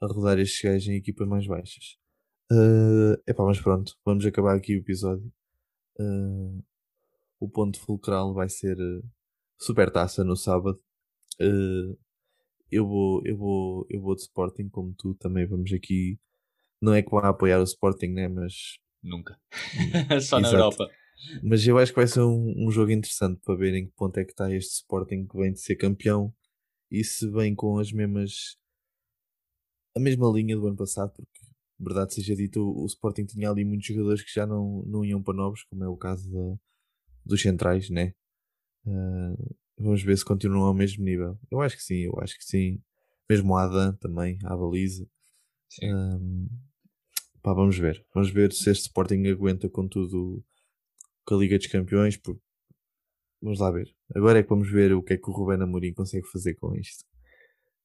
a 0.00 0.06
rodar 0.06 0.38
estes 0.38 0.60
gajos 0.62 0.88
em 0.88 0.96
equipas 0.96 1.26
mais 1.28 1.46
baixas. 1.46 1.96
Uh, 2.52 3.14
epá, 3.26 3.44
mas 3.44 3.60
pronto, 3.60 3.96
vamos 4.04 4.26
acabar 4.26 4.56
aqui 4.56 4.74
o 4.74 4.78
episódio. 4.78 5.32
Uh, 5.98 6.62
o 7.40 7.48
ponto 7.48 7.80
fulcral 7.80 8.34
vai 8.34 8.48
ser 8.48 8.76
uh, 9.60 9.64
Super 9.64 9.90
Taça 9.90 10.24
no 10.24 10.36
sábado. 10.36 10.80
Uh, 11.40 11.98
eu 12.70 12.86
vou, 12.86 13.22
eu 13.24 13.36
vou, 13.36 13.86
eu 13.90 14.00
vou 14.00 14.14
de 14.14 14.22
Sporting 14.22 14.68
como 14.68 14.94
tu 14.96 15.14
também. 15.14 15.46
Vamos 15.46 15.72
aqui. 15.72 16.18
Não 16.80 16.94
é 16.94 17.02
que 17.02 17.10
vá 17.10 17.28
apoiar 17.28 17.60
o 17.60 17.64
Sporting, 17.64 18.08
né? 18.08 18.28
Mas 18.28 18.78
nunca. 19.02 19.38
Só 20.22 20.40
na 20.40 20.50
Europa. 20.50 20.88
Mas 21.42 21.66
eu 21.66 21.76
acho 21.78 21.92
que 21.92 21.98
vai 21.98 22.06
ser 22.06 22.20
um, 22.20 22.54
um, 22.56 22.70
jogo 22.70 22.90
interessante 22.90 23.40
para 23.44 23.54
ver 23.54 23.74
em 23.74 23.86
que 23.86 23.92
ponto 23.92 24.18
é 24.18 24.24
que 24.24 24.32
está 24.32 24.50
este 24.50 24.76
Sporting 24.76 25.26
que 25.26 25.36
vem 25.36 25.52
de 25.52 25.60
ser 25.60 25.76
campeão 25.76 26.32
e 26.90 27.04
se 27.04 27.28
vem 27.30 27.54
com 27.54 27.78
as 27.78 27.92
mesmas 27.92 28.56
a 29.94 30.00
mesma 30.00 30.30
linha 30.30 30.56
do 30.56 30.66
ano 30.66 30.76
passado, 30.76 31.12
porque 31.12 31.40
verdade 31.78 32.14
seja 32.14 32.34
dito, 32.34 32.60
o, 32.60 32.84
o 32.84 32.86
Sporting 32.86 33.26
tinha 33.26 33.50
ali 33.50 33.64
muitos 33.64 33.86
jogadores 33.86 34.22
que 34.22 34.32
já 34.32 34.46
não, 34.46 34.82
não 34.86 35.04
iam 35.04 35.22
para 35.22 35.34
novos, 35.34 35.64
como 35.64 35.84
é 35.84 35.88
o 35.88 35.96
caso 35.96 36.30
da, 36.30 36.58
dos 37.24 37.42
centrais, 37.42 37.90
né? 37.90 38.14
Uh, 38.86 39.56
vamos 39.78 40.02
ver 40.02 40.16
se 40.16 40.24
continuam 40.24 40.66
ao 40.66 40.74
mesmo 40.74 41.04
nível. 41.04 41.38
Eu 41.50 41.60
acho 41.60 41.76
que 41.76 41.82
sim, 41.82 42.04
eu 42.04 42.18
acho 42.20 42.36
que 42.36 42.44
sim. 42.44 42.82
Mesmo 43.28 43.52
o 43.52 43.56
Adam 43.56 43.94
também, 43.96 44.38
a 44.44 44.56
baliza. 44.56 45.06
Um, 45.82 46.48
pá, 47.42 47.52
vamos 47.52 47.78
ver. 47.78 48.04
Vamos 48.14 48.30
ver 48.30 48.52
se 48.52 48.70
este 48.70 48.86
Sporting 48.86 49.26
aguenta 49.26 49.68
com 49.68 49.86
tudo 49.86 50.44
com 51.24 51.34
a 51.34 51.38
Liga 51.38 51.56
dos 51.56 51.68
Campeões. 51.68 52.20
Vamos 53.40 53.60
lá 53.60 53.70
ver. 53.70 53.94
Agora 54.14 54.40
é 54.40 54.42
que 54.42 54.48
vamos 54.48 54.70
ver 54.70 54.92
o 54.92 55.02
que 55.02 55.14
é 55.14 55.16
que 55.16 55.30
o 55.30 55.32
Rubén 55.32 55.62
Amorim 55.62 55.94
consegue 55.94 56.26
fazer 56.26 56.54
com 56.54 56.74
isto. 56.74 57.04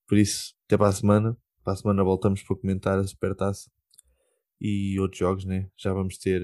Por 0.08 0.18
isso, 0.18 0.56
até 0.66 0.78
para 0.78 0.88
a 0.88 0.92
semana. 0.92 1.38
Para 1.64 1.74
a 1.74 1.76
semana 1.78 2.04
voltamos 2.04 2.44
para 2.44 2.56
comentar 2.56 3.00
a 3.00 3.08
Supertaça 3.08 3.72
e 4.60 5.00
outros 5.00 5.20
jogos, 5.20 5.46
né? 5.46 5.70
Já 5.78 5.94
vamos 5.94 6.18
ter. 6.18 6.42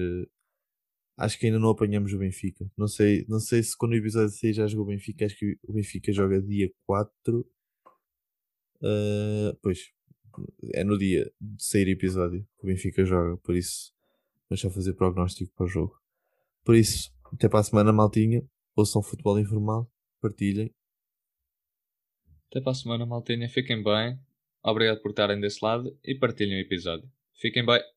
Acho 1.16 1.38
que 1.38 1.46
ainda 1.46 1.58
não 1.58 1.70
apanhamos 1.70 2.12
o 2.12 2.18
Benfica. 2.18 2.70
Não 2.76 2.88
sei, 2.88 3.24
não 3.28 3.38
sei 3.38 3.62
se 3.62 3.76
quando 3.76 3.92
o 3.92 3.96
episódio 3.96 4.30
6 4.30 4.56
já 4.56 4.66
jogou 4.66 4.86
o 4.86 4.88
Benfica. 4.88 5.26
Acho 5.26 5.36
que 5.36 5.58
o 5.62 5.72
Benfica 5.72 6.12
joga 6.12 6.40
dia 6.40 6.72
4. 6.86 7.40
Uh, 7.40 7.46
ah, 8.84 9.56
pois, 9.62 9.92
é 10.72 10.82
no 10.82 10.98
dia 10.98 11.30
de 11.40 11.62
sair 11.62 11.88
episódio 11.88 12.46
que 12.58 12.64
o 12.64 12.66
Benfica 12.66 13.04
joga. 13.04 13.36
Por 13.38 13.54
isso, 13.54 13.92
vamos 14.48 14.60
só 14.60 14.70
fazer 14.70 14.94
prognóstico 14.94 15.52
para 15.54 15.66
o 15.66 15.68
jogo. 15.68 16.00
Por 16.64 16.74
isso, 16.74 17.12
até 17.32 17.48
para 17.48 17.60
a 17.60 17.64
semana, 17.64 17.92
maltinha. 17.92 18.42
Ouçam 18.74 19.02
futebol 19.02 19.38
informal, 19.38 19.90
partilhem. 20.20 20.74
Até 22.50 22.60
para 22.60 22.72
a 22.72 22.74
semana, 22.74 23.04
maltinha. 23.04 23.48
Fiquem 23.48 23.82
bem. 23.82 24.18
Obrigado 24.62 25.00
por 25.02 25.10
estarem 25.10 25.40
desse 25.40 25.62
lado 25.62 25.96
e 26.04 26.14
partilhem 26.14 26.58
o 26.58 26.60
episódio. 26.60 27.10
Fiquem 27.34 27.66
bem. 27.66 27.91